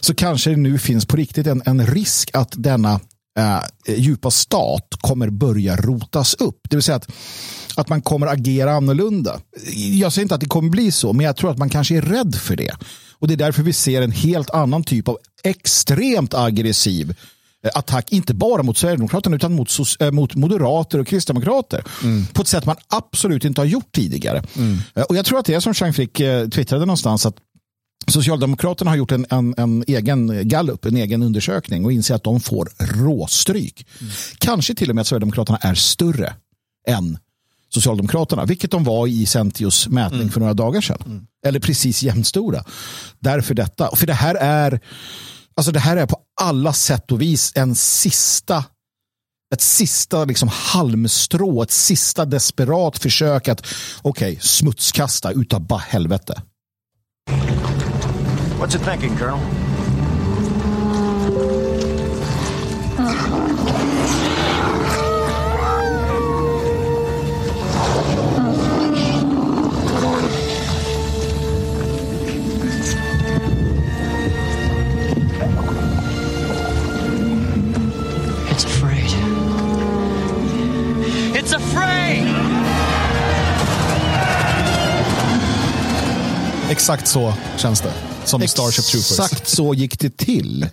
så 0.00 0.14
kanske 0.14 0.50
det 0.50 0.56
nu 0.56 0.78
finns 0.78 1.06
på 1.06 1.16
riktigt 1.16 1.46
en, 1.46 1.62
en 1.64 1.86
risk 1.86 2.30
att 2.34 2.54
denna 2.56 3.00
eh, 3.38 3.60
djupa 3.96 4.30
stat 4.30 4.88
kommer 5.00 5.30
börja 5.30 5.76
rotas 5.76 6.34
upp. 6.34 6.60
Det 6.70 6.76
vill 6.76 6.82
säga 6.82 6.96
att, 6.96 7.10
att 7.78 7.88
man 7.88 8.02
kommer 8.02 8.26
agera 8.26 8.72
annorlunda. 8.72 9.40
Jag 9.74 10.12
säger 10.12 10.22
inte 10.22 10.34
att 10.34 10.40
det 10.40 10.48
kommer 10.48 10.70
bli 10.70 10.92
så, 10.92 11.12
men 11.12 11.26
jag 11.26 11.36
tror 11.36 11.50
att 11.50 11.58
man 11.58 11.68
kanske 11.68 11.96
är 11.96 12.02
rädd 12.02 12.34
för 12.34 12.56
det. 12.56 12.72
Och 13.18 13.28
det 13.28 13.34
är 13.34 13.38
därför 13.38 13.62
vi 13.62 13.72
ser 13.72 14.02
en 14.02 14.12
helt 14.12 14.50
annan 14.50 14.84
typ 14.84 15.08
av 15.08 15.18
extremt 15.44 16.34
aggressiv 16.34 17.14
eh, 17.64 17.70
attack, 17.74 18.12
inte 18.12 18.34
bara 18.34 18.62
mot 18.62 18.78
Sverigedemokraterna 18.78 19.36
utan 19.36 19.52
mot, 19.52 19.70
äh, 20.00 20.10
mot 20.10 20.34
moderater 20.34 20.98
och 20.98 21.06
kristdemokrater. 21.06 21.84
Mm. 22.02 22.26
På 22.26 22.42
ett 22.42 22.48
sätt 22.48 22.66
man 22.66 22.76
absolut 22.88 23.44
inte 23.44 23.60
har 23.60 23.66
gjort 23.66 23.92
tidigare. 23.92 24.42
Mm. 24.56 24.78
Eh, 24.94 25.02
och 25.02 25.16
Jag 25.16 25.24
tror 25.24 25.38
att 25.38 25.46
det 25.46 25.54
är 25.54 25.60
som 25.60 25.72
Jean 25.76 25.92
Frick 25.92 26.12
twittrade 26.52 26.86
någonstans 26.86 27.26
att 27.26 27.36
Socialdemokraterna 28.06 28.90
har 28.90 28.96
gjort 28.96 29.12
en, 29.12 29.26
en, 29.30 29.54
en, 29.56 29.84
egen 29.86 30.48
gallup, 30.48 30.84
en 30.84 30.96
egen 30.96 31.22
undersökning 31.22 31.84
och 31.84 31.92
inser 31.92 32.14
att 32.14 32.24
de 32.24 32.40
får 32.40 32.68
råstryk. 32.78 33.86
Mm. 34.00 34.12
Kanske 34.38 34.74
till 34.74 34.90
och 34.90 34.94
med 34.94 35.02
att 35.02 35.06
Sverigedemokraterna 35.06 35.58
är 35.58 35.74
större 35.74 36.34
än 36.88 37.18
Socialdemokraterna, 37.68 38.44
vilket 38.44 38.70
de 38.70 38.84
var 38.84 39.06
i 39.06 39.26
Centios 39.26 39.88
mätning 39.88 40.20
mm. 40.20 40.32
för 40.32 40.40
några 40.40 40.54
dagar 40.54 40.80
sedan. 40.80 41.02
Mm. 41.06 41.26
Eller 41.46 41.60
precis 41.60 42.02
jämnstora. 42.02 42.64
Därför 43.18 43.54
detta. 43.54 43.96
För 43.96 44.06
det 44.06 44.14
här 44.14 44.34
är 44.34 44.80
alltså 45.56 45.72
det 45.72 45.80
här 45.80 45.96
är 45.96 46.06
på 46.06 46.16
alla 46.40 46.72
sätt 46.72 47.12
och 47.12 47.20
vis 47.20 47.52
en 47.54 47.74
sista 47.74 48.64
ett 49.54 49.60
sista 49.60 50.24
liksom 50.24 50.48
halmstrå, 50.52 51.62
ett 51.62 51.70
sista 51.70 52.24
desperat 52.24 52.98
försök 52.98 53.48
att 53.48 53.66
okej, 54.02 54.32
okay, 54.32 54.40
smutskasta 54.40 55.32
utav 55.32 55.66
bara 55.66 55.78
helvete. 55.78 56.42
What's 58.60 58.76
it 58.76 58.84
thinking, 58.84 59.16
Colonel? 59.16 59.67
Exakt 86.78 87.08
så 87.08 87.34
känns 87.56 87.80
det. 87.80 87.92
Som 88.24 88.42
exakt 88.42 88.50
Starship 88.50 88.84
Troopers. 88.84 89.10
Exakt 89.10 89.48
så 89.48 89.74
gick 89.74 89.98
det 89.98 90.16
till. 90.16 90.66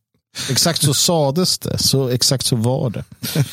exakt 0.50 0.82
så 0.82 0.94
sades 0.94 1.58
det. 1.58 1.78
Så, 1.78 2.08
exakt 2.08 2.46
så 2.46 2.56
var 2.56 2.90
det. 2.90 3.04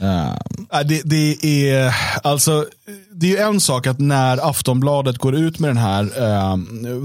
Uh. 0.00 0.82
Det, 0.84 1.02
det, 1.04 1.70
är 1.70 1.94
alltså, 2.22 2.66
det 3.10 3.36
är 3.36 3.46
en 3.46 3.60
sak 3.60 3.86
att 3.86 3.98
när 3.98 4.50
Aftonbladet 4.50 5.18
går 5.18 5.34
ut 5.34 5.58
med 5.58 5.70
den 5.70 5.76
här 5.76 6.02
uh, 6.04 6.56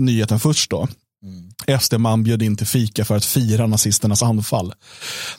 nyheten 0.01 0.39
först 0.39 0.69
då. 0.69 0.87
Mm. 1.23 1.79
SD-man 1.79 2.23
bjöd 2.23 2.41
in 2.41 2.57
till 2.57 2.67
fika 2.67 3.05
för 3.05 3.15
att 3.15 3.25
fira 3.25 3.67
nazisternas 3.67 4.23
anfall. 4.23 4.73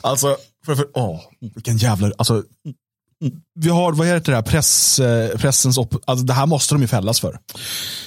Alltså, 0.01 0.37
för, 0.65 0.75
för, 0.75 0.87
åh, 0.93 1.19
vilken 1.39 1.77
jävla, 1.77 2.11
alltså, 2.17 2.43
vi 3.59 3.69
har, 3.69 3.93
vad 3.93 4.07
heter 4.07 4.31
det 4.31 4.35
här, 4.35 4.43
press, 4.43 4.99
eh, 4.99 5.37
pressens, 5.37 5.77
op, 5.77 5.95
alltså 6.05 6.25
det 6.25 6.33
här 6.33 6.45
måste 6.45 6.75
de 6.75 6.81
ju 6.81 6.87
fällas 6.87 7.19
för. 7.19 7.39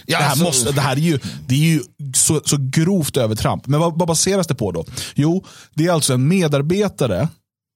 Ja, 0.06 0.18
det, 0.18 0.24
här 0.24 0.30
alltså, 0.30 0.44
måste, 0.44 0.72
det 0.72 0.80
här 0.80 0.96
är 0.96 1.00
ju, 1.00 1.18
det 1.46 1.54
är 1.54 1.58
ju 1.58 1.80
så, 2.14 2.40
så 2.44 2.56
grovt 2.60 3.16
övertramp. 3.16 3.66
Men 3.66 3.80
vad, 3.80 3.98
vad 3.98 4.08
baseras 4.08 4.46
det 4.46 4.54
på 4.54 4.72
då? 4.72 4.84
Jo, 5.14 5.44
det 5.74 5.86
är 5.86 5.92
alltså 5.92 6.14
en 6.14 6.28
medarbetare 6.28 7.28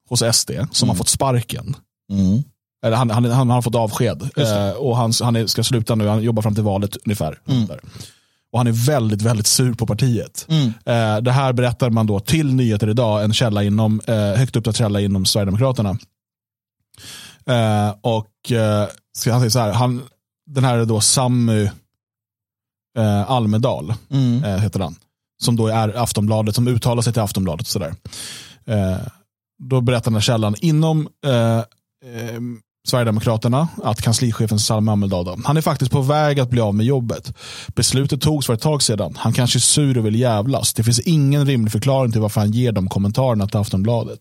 hos 0.09 0.37
SD 0.37 0.51
som 0.51 0.87
mm. 0.87 0.89
har 0.89 0.95
fått 0.95 1.09
sparken. 1.09 1.77
Mm. 2.13 2.43
Eller 2.85 2.97
han, 2.97 3.11
han, 3.11 3.25
han, 3.25 3.51
har 3.51 3.63
fått 3.63 3.75
avsked 3.75 4.23
eh, 4.37 4.71
och 4.71 4.97
han, 4.97 5.13
han 5.23 5.37
är, 5.37 5.47
ska 5.47 5.63
sluta 5.63 5.95
nu, 5.95 6.09
han 6.09 6.23
jobbar 6.23 6.43
fram 6.43 6.55
till 6.55 6.65
valet 6.65 6.97
ungefär. 7.05 7.39
Mm. 7.49 7.69
Och 8.53 8.59
han 8.59 8.67
är 8.67 8.87
väldigt, 8.87 9.23
väldigt 9.23 9.47
sur 9.47 9.75
på 9.75 9.87
partiet. 9.87 10.47
Mm. 10.49 10.67
Eh, 10.67 11.23
det 11.23 11.33
här 11.33 11.53
berättar 11.53 11.91
man 11.91 12.07
då 12.07 12.21
till 12.21 12.55
Nyheter 12.55 12.91
idag, 12.91 13.25
en 13.25 13.33
källa 13.33 13.65
inom, 13.65 14.01
eh, 14.07 14.15
högt 14.15 14.57
uppsatt 14.57 14.77
källa 14.77 15.01
inom 15.01 15.27
Sverigedemokraterna 15.27 15.99
Eh, 17.51 17.95
och 18.01 18.53
eh, 18.53 18.89
så 19.19 19.31
han 19.31 19.41
säger 19.41 19.51
så 19.51 19.59
här, 19.59 19.73
han, 19.73 20.03
den 20.51 20.65
här 20.65 20.79
är 20.79 20.85
då 20.85 21.01
Sammy 21.01 21.71
eh, 22.99 23.31
Almedal, 23.31 23.95
Mm. 24.11 24.45
eh, 24.45 24.59
heter 24.59 24.81
han. 24.81 24.97
Som 25.43 25.57
då 25.57 25.67
är 25.69 25.89
Aftonbladet, 26.03 26.55
som 26.55 26.69
uttalar 26.69 27.03
sig 27.03 27.13
till 27.13 27.23
Aftonbladet. 27.23 27.61
Och 27.61 27.67
sådär. 27.67 27.95
Eh, 28.65 28.99
då 29.63 29.81
berättar 29.81 30.05
den 30.05 30.15
här 30.15 30.21
källan 30.21 30.55
inom 30.61 31.09
eh, 31.27 31.59
eh, 31.59 32.41
Sverigedemokraterna 32.91 33.69
att 33.85 34.03
kanslichefen 34.03 34.59
Salme 34.59 34.93
Almedal, 34.93 35.25
då, 35.25 35.39
han 35.45 35.57
är 35.57 35.61
faktiskt 35.61 35.91
på 35.91 36.01
väg 36.01 36.41
att 36.41 36.51
bli 36.51 36.61
av 36.61 36.75
med 36.75 36.87
jobbet. 36.87 37.33
Beslutet 37.75 38.21
togs 38.21 38.47
för 38.47 38.55
ett 38.55 38.61
tag 38.61 38.83
sedan. 38.83 39.15
Han 39.17 39.33
kanske 39.33 39.59
är 39.59 39.61
sur 39.61 39.99
och 39.99 40.07
vill 40.07 40.15
jävlas. 40.15 40.75
Det 40.75 40.83
finns 40.83 41.01
ingen 41.01 41.47
rimlig 41.47 41.73
förklaring 41.73 42.13
till 42.13 42.21
varför 42.21 42.41
han 42.41 42.51
ger 42.53 42.73
de 42.73 42.89
kommentarerna 42.89 43.47
till 43.47 43.57
Aftonbladet. 43.57 44.21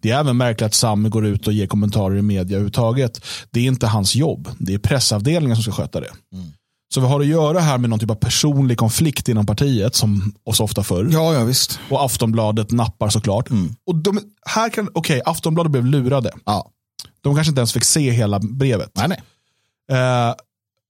Det 0.00 0.10
är 0.10 0.20
även 0.20 0.36
märkligt 0.36 0.66
att 0.66 0.74
Samme 0.74 1.08
går 1.08 1.26
ut 1.26 1.46
och 1.46 1.52
ger 1.52 1.66
kommentarer 1.66 2.16
i 2.16 2.22
media 2.22 2.56
överhuvudtaget. 2.56 3.20
Det 3.50 3.60
är 3.60 3.64
inte 3.64 3.86
hans 3.86 4.14
jobb. 4.14 4.48
Det 4.58 4.74
är 4.74 4.78
pressavdelningen 4.78 5.56
som 5.56 5.62
ska 5.62 5.82
sköta 5.82 6.00
det. 6.00 6.10
Så 6.94 7.00
vi 7.00 7.06
har 7.06 7.20
att 7.20 7.26
göra 7.26 7.60
här 7.60 7.78
med 7.78 7.90
någon 7.90 7.98
typ 7.98 8.10
av 8.10 8.14
personlig 8.14 8.78
konflikt 8.78 9.28
inom 9.28 9.46
partiet, 9.46 9.94
som 9.94 10.32
oss 10.44 10.60
ofta 10.60 10.82
förr. 10.82 11.08
Ja, 11.12 11.34
ja 11.34 11.44
visst. 11.44 11.80
Och 11.90 12.04
Aftonbladet 12.04 12.70
nappar 12.70 13.08
såklart. 13.08 13.48
Och 13.86 13.94
de, 13.94 14.20
här 14.46 14.70
kan, 14.70 14.88
okej, 14.94 15.22
Aftonbladet 15.24 15.72
blev 15.72 15.84
lurade. 15.86 16.30
Ja. 16.46 16.70
De 17.20 17.34
kanske 17.34 17.48
inte 17.48 17.60
ens 17.60 17.72
fick 17.72 17.84
se 17.84 18.10
hela 18.10 18.38
brevet. 18.38 18.90
Nej, 18.94 19.08
nej. 19.08 19.20
Eh, 19.98 20.34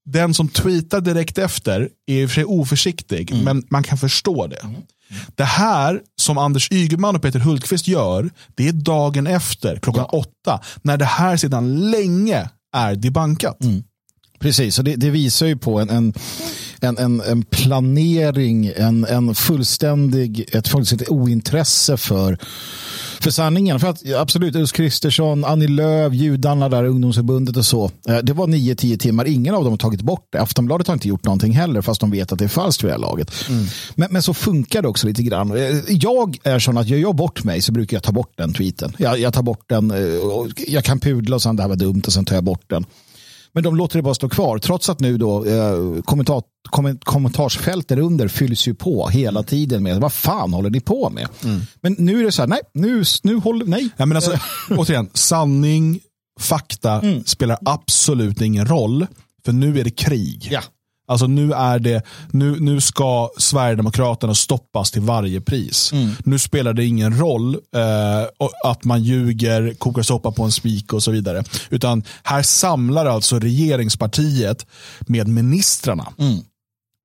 den 0.05 0.35
som 0.35 0.49
tweetar 0.49 1.01
direkt 1.01 1.39
efter 1.39 1.89
är 2.07 2.23
i 2.23 2.27
och 2.27 2.31
för 2.31 2.35
sig 2.35 2.45
oförsiktig, 2.45 3.33
men 3.45 3.65
man 3.71 3.83
kan 3.83 3.99
förstå 3.99 4.47
det. 4.47 4.61
Det 5.35 5.45
här 5.45 6.01
som 6.17 6.39
Anders 6.39 6.73
Ygeman 6.73 7.17
och 7.17 7.23
Peter 7.23 7.39
Hultqvist 7.39 7.89
gör, 7.89 8.31
det 8.55 8.69
är 8.69 8.73
dagen 8.73 9.27
efter, 9.27 9.77
klockan 9.77 10.05
åtta, 10.05 10.61
när 10.83 10.97
det 10.97 11.05
här 11.05 11.37
sedan 11.37 11.91
länge 11.91 12.51
är 12.77 12.95
debankat. 12.95 13.57
Precis, 14.41 14.79
och 14.79 14.85
det, 14.85 14.97
det 14.97 15.11
visar 15.11 15.47
ju 15.47 15.57
på 15.57 15.81
en, 15.81 15.91
en, 15.91 16.13
en, 16.99 17.21
en, 17.21 17.43
planering, 17.43 18.73
en, 18.77 19.05
en 19.05 19.35
fullständig, 19.35 20.45
ett 20.53 20.69
fullständigt 20.69 21.09
ointresse 21.09 21.97
för, 21.97 22.39
för 23.21 23.31
sanningen. 23.31 23.81
För 23.81 23.89
att 23.89 24.13
absolut, 24.13 24.57
Ulf 24.57 24.73
Kristersson, 24.73 25.45
Annie 25.45 25.69
Lööf, 25.69 26.15
judarna 26.15 26.69
där, 26.69 26.85
ungdomsförbundet 26.85 27.57
och 27.57 27.67
så. 27.67 27.91
eh, 28.09 28.17
Det 28.19 28.33
var 28.33 28.47
9-10 28.47 28.97
timmar, 28.99 29.25
ingen 29.25 29.55
av 29.55 29.65
dem 29.65 29.73
har 29.73 29.79
tagit 29.79 30.03
bort 30.03 30.29
det. 30.33 30.41
Aftonbladet 30.41 30.87
har 30.87 30.95
inte 30.95 31.09
gjort 31.09 31.25
någonting 31.25 31.53
heller, 31.53 31.83
fast 31.83 32.01
de 32.01 32.11
vet 32.11 32.33
att 32.33 32.39
det 32.39 32.45
är 32.45 32.49
falskt 32.49 32.85
vid 32.85 32.89
det 32.89 32.95
här 32.95 33.01
laget. 33.01 33.31
Men, 33.95 34.09
men 34.11 34.23
så 34.23 34.35
funkar 34.35 34.83
det 34.83 34.89
också 34.89 35.07
lite 35.07 35.23
grann. 35.23 35.57
Eh, 35.57 35.77
Jag 35.89 36.39
är 36.43 36.59
sån 36.59 36.79
att 36.79 36.89
gör 36.89 36.99
jag 36.99 37.17
bort 37.17 37.45
mig 37.45 37.61
så 37.63 37.73
brukar 37.73 37.97
jag 37.97 38.03
ta 38.05 38.13
bort 38.13 38.33
den 38.37 38.53
tweeten. 38.53 38.93
Jag, 38.99 39.19
jag 39.19 39.35
tar 39.35 39.43
bort 39.43 39.65
den, 39.69 39.91
eh, 39.91 39.99
jag 40.69 40.85
kan 40.85 41.01
pudla 41.01 41.37
och 41.37 41.43
sen 41.43 41.57
det 41.57 41.63
här 41.63 41.69
var 41.69 41.77
dumt 41.77 42.03
och 42.07 42.13
sen 42.13 42.25
tar 42.25 42.35
jag 42.35 42.45
bort 42.45 42.65
den. 42.67 42.85
Men 43.53 43.63
de 43.63 43.77
låter 43.77 43.97
det 43.99 44.03
bara 44.03 44.15
stå 44.15 44.29
kvar 44.29 44.59
trots 44.59 44.89
att 44.89 45.01
nu 45.01 45.19
då 45.19 45.45
eh, 45.45 46.03
kommentar, 46.03 46.43
komment, 46.71 47.05
kommentarsfältet 47.05 47.99
under 47.99 48.29
fylls 48.29 48.69
ju 48.69 48.75
på 48.75 49.09
hela 49.09 49.43
tiden 49.43 49.83
med 49.83 50.01
vad 50.01 50.13
fan 50.13 50.53
håller 50.53 50.71
ni 50.71 50.81
på 50.81 51.11
med? 51.11 51.29
Men 51.81 51.97
nu 51.99 52.21
är 52.21 52.25
det 52.25 52.33
så 52.33 52.43
här, 52.43 52.47
nej, 52.49 52.61
nu, 52.75 53.05
nu 53.23 53.37
håller, 53.37 53.67
nej. 53.67 53.89
Ja, 53.97 54.07
men 54.07 54.17
alltså, 54.17 54.39
återigen, 54.71 55.11
sanning, 55.15 56.01
fakta 56.41 57.03
spelar 57.25 57.59
absolut 57.65 58.41
ingen 58.41 58.67
roll. 58.67 59.07
För 59.45 59.53
nu 59.53 59.81
är 59.81 59.85
det 59.85 59.91
krig. 59.91 60.49
Ja. 60.51 60.61
Alltså 61.11 61.27
nu 61.27 61.53
är 61.53 61.79
det, 61.79 62.03
nu, 62.31 62.61
nu 62.61 62.81
ska 62.81 63.31
Sverigedemokraterna 63.39 64.35
stoppas 64.35 64.91
till 64.91 65.03
varje 65.03 65.41
pris. 65.41 65.91
Nu 66.25 66.39
spelar 66.39 66.73
det 66.73 66.85
ingen 66.85 67.19
roll 67.19 67.55
eh, 67.55 68.49
att 68.65 68.85
man 68.85 69.03
ljuger, 69.03 69.75
kokar 69.75 70.03
soppa 70.03 70.33
på 70.33 70.43
en 70.45 70.53
spik 70.53 70.93
och 70.93 71.03
så 71.03 71.11
vidare. 71.11 71.45
Utan 71.71 72.03
här 72.23 72.43
samlar 72.43 73.07
alltså 73.07 73.39
regeringspartiet 73.39 74.67
med 75.01 75.29
ministrarna 75.29 76.13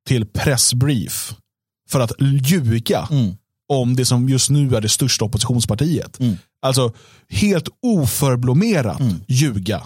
till 0.08 0.26
pressbrief 0.26 1.34
för 1.90 2.00
att 2.00 2.12
ljuga 2.20 3.08
om 3.74 3.96
det 3.96 4.06
som 4.06 4.30
just 4.30 4.50
nu 4.50 4.76
är 4.76 4.82
det 4.82 4.90
största 4.90 5.26
oppositionspartiet. 5.26 6.18
Alltså 6.62 6.94
helt 7.30 7.68
oförblommerat 7.82 9.02
ljuga. 9.28 9.84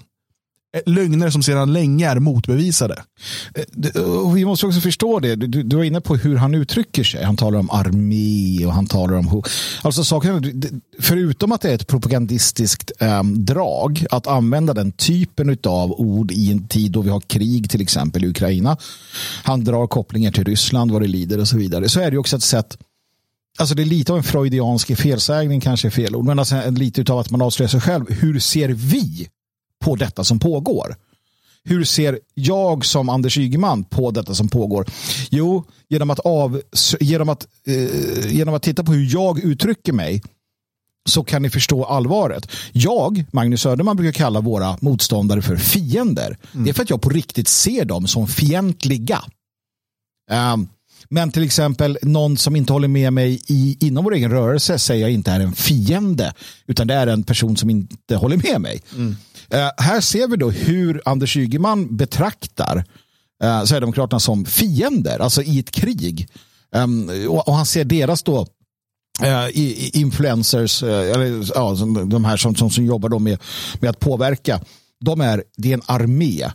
Eh, 0.75 0.81
lögner 0.93 1.29
som 1.29 1.43
sedan 1.43 1.73
länge 1.73 2.09
är 2.09 2.19
motbevisade. 2.19 3.03
Eh, 3.55 4.01
och 4.01 4.37
Vi 4.37 4.45
måste 4.45 4.65
också 4.65 4.81
förstå 4.81 5.19
det. 5.19 5.35
Du, 5.35 5.63
du 5.63 5.75
var 5.75 5.83
inne 5.83 6.01
på 6.01 6.15
hur 6.15 6.35
han 6.35 6.55
uttrycker 6.55 7.03
sig. 7.03 7.23
Han 7.23 7.37
talar 7.37 7.59
om 7.59 7.69
armé 7.69 8.65
och 8.65 8.73
han 8.73 8.87
talar 8.87 9.17
om... 9.17 9.43
Alltså 9.81 10.03
saken, 10.03 10.63
förutom 10.99 11.51
att 11.51 11.61
det 11.61 11.69
är 11.69 11.75
ett 11.75 11.87
propagandistiskt 11.87 12.91
äm, 12.99 13.45
drag 13.45 14.05
att 14.11 14.27
använda 14.27 14.73
den 14.73 14.91
typen 14.91 15.57
av 15.63 15.91
ord 15.91 16.31
i 16.31 16.51
en 16.51 16.67
tid 16.67 16.91
då 16.91 17.01
vi 17.01 17.09
har 17.09 17.21
krig 17.21 17.69
till 17.69 17.81
exempel 17.81 18.23
i 18.23 18.27
Ukraina. 18.27 18.77
Han 19.43 19.63
drar 19.63 19.87
kopplingar 19.87 20.31
till 20.31 20.43
Ryssland, 20.43 20.91
vad 20.91 21.01
det 21.01 21.07
lider 21.07 21.39
och 21.39 21.47
så 21.47 21.57
vidare. 21.57 21.89
Så 21.89 21.99
är 21.99 22.11
det 22.11 22.17
också 22.17 22.35
ett 22.35 22.43
sätt 22.43 22.77
Alltså 23.59 23.75
det 23.75 23.83
är 23.83 23.85
lite 23.85 24.11
av 24.11 24.17
en 24.17 24.23
freudiansk 24.23 24.97
felsägning 24.97 25.61
kanske 25.61 25.87
är 25.87 25.89
fel 25.89 26.15
ord, 26.15 26.25
men 26.25 26.39
alltså 26.39 26.69
lite 26.69 27.13
av 27.13 27.19
att 27.19 27.31
man 27.31 27.41
avslöjar 27.41 27.69
sig 27.69 27.81
själv. 27.81 28.05
Hur 28.09 28.39
ser 28.39 28.69
vi 28.69 29.27
på 29.89 29.95
detta 29.95 30.23
som 30.23 30.39
pågår? 30.39 30.95
Hur 31.63 31.83
ser 31.83 32.19
jag 32.33 32.85
som 32.85 33.09
Anders 33.09 33.37
Ygeman 33.37 33.83
på 33.83 34.11
detta 34.11 34.35
som 34.35 34.49
pågår? 34.49 34.85
Jo, 35.29 35.63
genom 35.87 36.09
att, 36.09 36.19
av, 36.19 36.61
genom 36.99 37.29
att, 37.29 37.47
eh, 37.65 38.35
genom 38.35 38.53
att 38.53 38.63
titta 38.63 38.83
på 38.83 38.91
hur 38.91 39.13
jag 39.13 39.39
uttrycker 39.39 39.93
mig 39.93 40.21
så 41.09 41.23
kan 41.23 41.41
ni 41.41 41.49
förstå 41.49 41.85
allvaret. 41.85 42.51
Jag, 42.71 43.25
Magnus 43.31 43.61
Söderman, 43.61 43.97
brukar 43.97 44.11
kalla 44.11 44.41
våra 44.41 44.77
motståndare 44.81 45.41
för 45.41 45.57
fiender. 45.57 46.37
Det 46.51 46.69
är 46.69 46.73
för 46.73 46.83
att 46.83 46.89
jag 46.89 47.01
på 47.01 47.09
riktigt 47.09 47.47
ser 47.47 47.85
dem 47.85 48.07
som 48.07 48.27
fientliga. 48.27 49.23
Ehm, 50.31 50.67
men 51.09 51.31
till 51.31 51.43
exempel 51.43 51.97
någon 52.01 52.37
som 52.37 52.55
inte 52.55 52.73
håller 52.73 52.87
med 52.87 53.13
mig 53.13 53.41
i, 53.47 53.77
inom 53.87 54.03
vår 54.03 54.13
egen 54.13 54.31
rörelse 54.31 54.79
säger 54.79 55.01
jag 55.01 55.11
inte 55.11 55.31
är 55.31 55.39
en 55.39 55.53
fiende, 55.53 56.33
utan 56.67 56.87
det 56.87 56.93
är 56.93 57.07
en 57.07 57.23
person 57.23 57.57
som 57.57 57.69
inte 57.69 58.15
håller 58.15 58.37
med 58.37 58.61
mig. 58.61 58.81
Eh, 59.49 59.69
här 59.77 60.01
ser 60.01 60.27
vi 60.27 60.37
då 60.37 60.49
hur 60.49 61.01
Anders 61.05 61.37
Ygeman 61.37 61.97
betraktar 61.97 62.77
uh, 63.43 63.63
Sverigedemokraterna 63.63 64.19
som 64.19 64.45
fiender, 64.45 65.19
alltså 65.19 65.41
i 65.43 65.59
ett 65.59 65.71
krig. 65.71 66.27
Ehm, 66.75 67.09
och, 67.29 67.47
och 67.47 67.55
han 67.55 67.65
ser 67.65 67.83
deras 67.83 68.23
då 68.23 68.47
i- 69.53 69.99
influencers, 69.99 70.83
eh, 70.83 71.11
eller, 71.11 71.51
ja, 71.55 71.75
de 72.05 72.25
här 72.25 72.37
som, 72.37 72.55
som, 72.55 72.69
som 72.69 72.85
jobbar 72.85 73.09
då 73.09 73.19
med, 73.19 73.39
med 73.79 73.89
att 73.89 73.99
påverka, 73.99 74.61
de 75.05 75.21
är, 75.21 75.43
det 75.57 75.69
är 75.69 75.73
en 75.73 75.81
armé. 75.85 76.49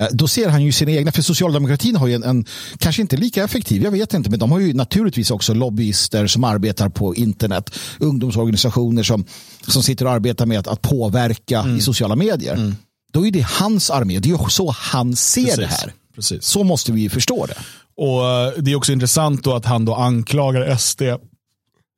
Eh, 0.00 0.06
Då 0.12 0.28
ser 0.28 0.48
han 0.48 0.62
ju 0.64 0.72
sina 0.72 0.90
egna, 0.90 1.12
för 1.12 1.22
socialdemokratin 1.22 1.96
har 1.96 2.06
ju 2.06 2.14
en, 2.14 2.22
en, 2.22 2.44
kanske 2.78 3.02
inte 3.02 3.16
lika 3.16 3.44
effektiv, 3.44 3.82
jag 3.82 3.90
vet 3.90 4.14
inte, 4.14 4.30
men 4.30 4.38
de 4.38 4.52
har 4.52 4.58
ju 4.60 4.74
naturligtvis 4.74 5.30
också 5.30 5.54
lobbyister 5.54 6.26
som 6.26 6.44
arbetar 6.44 6.88
på 6.88 7.14
internet, 7.14 7.70
ungdomsorganisationer 7.98 9.02
som, 9.02 9.24
som 9.66 9.82
sitter 9.82 10.04
och 10.04 10.12
arbetar 10.12 10.46
med 10.46 10.58
att, 10.58 10.66
att 10.66 10.82
påverka 10.82 11.64
i 11.78 11.80
sociala 11.80 12.16
medier. 12.16 12.74
Då 13.12 13.26
är 13.26 13.30
det 13.30 13.46
hans 13.46 13.90
armé, 13.90 14.18
det 14.18 14.30
är 14.30 14.48
så 14.48 14.70
han 14.70 15.16
ser 15.16 15.56
det 15.56 15.66
här. 15.66 15.92
Precis. 16.14 16.44
Så 16.44 16.64
måste 16.64 16.92
vi 16.92 17.00
ju 17.00 17.10
förstå 17.10 17.46
det. 17.46 17.58
Och 17.96 18.28
eh, 18.28 18.52
Det 18.58 18.70
är 18.70 18.76
också 18.76 18.92
intressant 18.92 19.44
då 19.44 19.54
att 19.54 19.64
han 19.64 19.84
då 19.84 19.94
anklagar 19.94 20.76
SD 20.76 21.02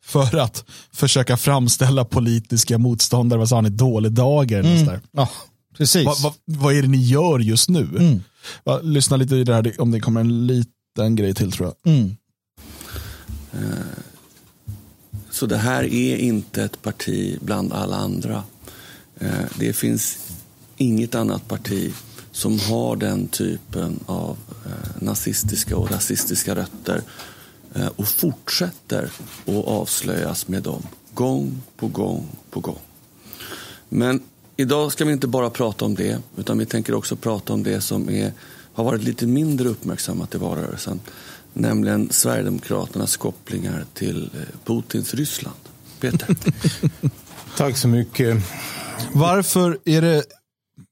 för 0.05 0.37
att 0.37 0.65
försöka 0.93 1.37
framställa 1.37 2.05
politiska 2.05 2.79
motståndare, 2.79 3.39
vad 3.39 3.49
sa 3.49 3.57
han, 3.57 3.67
i 3.67 3.71
dålig 3.71 4.13
dager. 4.13 4.61
Mm. 4.61 5.01
Ja, 5.13 5.29
precis. 5.77 6.07
Vad, 6.07 6.23
vad, 6.23 6.35
vad 6.45 6.75
är 6.75 6.83
det 6.83 6.89
ni 6.89 7.03
gör 7.03 7.39
just 7.39 7.69
nu? 7.69 8.21
Va, 8.65 8.81
lyssna 8.83 9.17
lite 9.17 9.37
i 9.37 9.45
det 9.45 9.55
här, 9.55 9.81
om 9.81 9.91
det 9.91 10.01
kommer 10.01 10.21
en 10.21 10.47
liten 10.47 11.17
grej 11.17 11.35
till 11.35 11.53
tror 11.53 11.69
jag. 11.83 11.95
Mm. 11.95 12.17
Så 15.31 15.47
det 15.47 15.57
här 15.57 15.85
är 15.85 16.17
inte 16.17 16.65
ett 16.65 16.83
parti 16.83 17.39
bland 17.41 17.73
alla 17.73 17.97
andra. 17.97 18.43
Eh, 19.19 19.45
Det 19.59 19.73
finns 19.73 20.19
inget 20.77 21.15
annat 21.15 21.49
parti 21.49 21.93
som 22.33 22.61
har 22.61 22.97
den 22.97 23.27
typen 23.29 24.01
av 24.07 24.37
eh, 24.67 25.03
nazistiska 25.03 25.77
och 25.77 25.91
rasistiska 25.91 26.55
rötter 26.55 27.03
eh, 27.75 27.87
och 27.87 28.09
fortsätter 28.09 29.11
att 29.47 29.65
avslöjas 29.65 30.49
med 30.49 30.63
dem 30.63 30.83
gång 31.15 31.63
på 31.77 31.89
gång 31.89 32.27
på 32.51 32.61
gång. 32.61 32.79
Men 33.89 34.21
idag 34.63 34.93
ska 34.93 35.05
vi 35.05 35.13
inte 35.13 35.27
bara 35.27 35.51
prata 35.51 35.85
om 35.85 35.95
det 35.95 36.19
utan 36.37 36.59
vi 36.59 36.67
tänker 36.67 36.95
också 36.95 37.17
prata 37.17 37.53
om 37.53 37.63
det 37.63 37.81
som 37.81 38.11
är, 38.11 38.33
har 38.73 38.85
varit 38.85 39.03
lite 39.03 39.27
mindre 39.27 39.69
uppmärksammat 39.69 40.35
i 40.35 40.39
valrörelsen. 40.39 41.01
Nämligen 41.53 42.09
Sverigedemokraternas 42.11 43.17
kopplingar 43.17 43.85
till 43.95 44.31
eh, 44.35 44.41
Putins 44.65 45.15
Ryssland. 45.15 45.57
Peter? 46.01 46.37
Tack 47.57 47.77
så 47.77 47.89
mycket. 47.89 48.37
Varför 49.13 49.79
är, 49.85 50.03
det, 50.03 50.25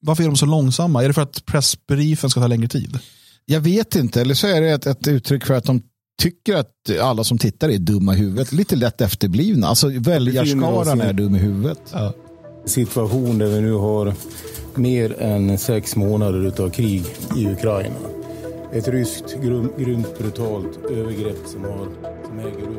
varför 0.01 0.23
är 0.23 0.27
de 0.27 0.37
så 0.37 0.47
långsamma? 0.47 1.05
Är 1.05 1.09
det 1.09 1.15
för 1.15 1.23
att 1.23 1.47
pressbriefen 1.47 2.31
ska 2.31 2.41
ta 2.41 2.47
längre 2.47 2.69
tid? 2.69 2.99
Jag 3.45 3.61
vet 3.61 3.97
inte, 3.97 4.21
eller 4.21 4.35
så 4.35 4.47
är 4.47 4.61
det 4.61 4.71
ett, 4.71 4.87
ett 4.87 5.09
uttryck 5.09 5.47
för 5.47 5.55
att 5.55 5.65
de 5.65 5.83
tycker 6.23 6.57
att 6.57 6.73
alla 7.01 7.25
som 7.25 7.39
tittar 7.39 7.69
är 7.69 7.79
dumma 7.79 8.15
i 8.15 8.19
huvudet. 8.19 8.53
Lite 8.53 8.77
lätt 8.77 9.01
efterblivna. 9.01 9.67
Alltså 9.67 9.89
väljarskaran 9.89 11.01
är 11.01 11.13
dum 11.13 11.37
i 11.37 11.39
huvudet 11.39 11.95
situation 12.71 13.39
där 13.39 13.47
vi 13.47 13.61
nu 13.61 13.73
har 13.73 14.15
mer 14.75 15.23
än 15.23 15.59
sex 15.59 15.97
månader 15.97 16.63
av 16.63 16.71
krig 16.71 17.05
i 17.37 17.47
Ukraina. 17.47 17.97
Ett 18.73 18.89
ryskt 18.89 19.37
grymt 19.77 20.19
brutalt 20.19 20.79
övergrepp 20.91 21.47
som, 21.47 21.65
har, 21.65 21.89
som 22.27 22.39
äger 22.39 22.67
rum. 22.67 22.79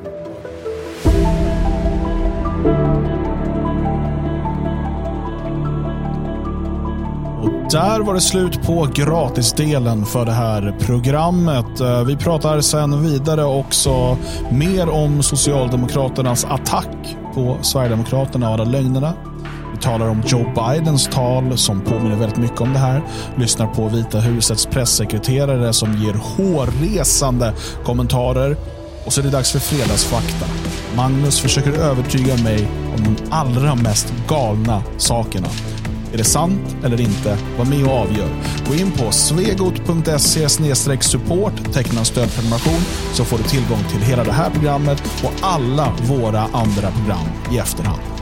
Där 7.71 7.99
var 7.99 8.13
det 8.13 8.21
slut 8.21 8.61
på 8.63 8.87
gratisdelen 8.93 10.05
för 10.05 10.25
det 10.25 10.31
här 10.31 10.75
programmet. 10.79 11.79
Eh, 11.79 12.03
vi 12.03 12.17
pratar 12.17 12.61
sen 12.61 13.03
vidare 13.03 13.43
också 13.43 14.17
mer 14.51 14.89
om 14.89 15.23
Socialdemokraternas 15.23 16.45
attack 16.45 17.17
på 17.33 17.57
Sverigedemokraterna 17.61 18.47
och 18.47 18.53
alla 18.53 18.63
lögnerna. 18.63 19.13
Talar 19.81 20.09
om 20.09 20.23
Joe 20.25 20.45
Bidens 20.55 21.07
tal 21.07 21.57
som 21.57 21.81
påminner 21.81 22.15
väldigt 22.15 22.37
mycket 22.37 22.61
om 22.61 22.73
det 22.73 22.79
här. 22.79 23.01
Lyssnar 23.37 23.67
på 23.67 23.87
Vita 23.87 24.19
husets 24.19 24.65
pressekreterare 24.65 25.73
som 25.73 25.93
ger 25.93 26.13
hårresande 26.13 27.53
kommentarer. 27.83 28.57
Och 29.05 29.13
så 29.13 29.21
är 29.21 29.23
det 29.23 29.31
dags 29.31 29.51
för 29.51 29.59
Fredagsfakta. 29.59 30.45
Magnus 30.95 31.39
försöker 31.39 31.71
övertyga 31.71 32.37
mig 32.43 32.67
om 32.97 33.03
de 33.03 33.15
allra 33.29 33.75
mest 33.75 34.13
galna 34.27 34.83
sakerna. 34.97 35.47
Är 36.13 36.17
det 36.17 36.23
sant 36.23 36.77
eller 36.83 37.01
inte? 37.01 37.37
Var 37.57 37.65
med 37.65 37.85
och 37.85 37.91
avgör. 37.91 38.29
Gå 38.67 38.75
in 38.75 38.91
på 38.91 39.11
svegot.se 39.11 40.49
support, 41.01 41.73
teckna 41.73 41.99
en 41.99 42.05
stödprenumeration 42.05 42.81
så 43.13 43.25
får 43.25 43.37
du 43.37 43.43
tillgång 43.43 43.83
till 43.91 44.01
hela 44.01 44.23
det 44.23 44.31
här 44.31 44.49
programmet 44.49 45.03
och 45.23 45.31
alla 45.41 45.93
våra 46.01 46.41
andra 46.41 46.91
program 46.91 47.27
i 47.53 47.57
efterhand. 47.57 48.20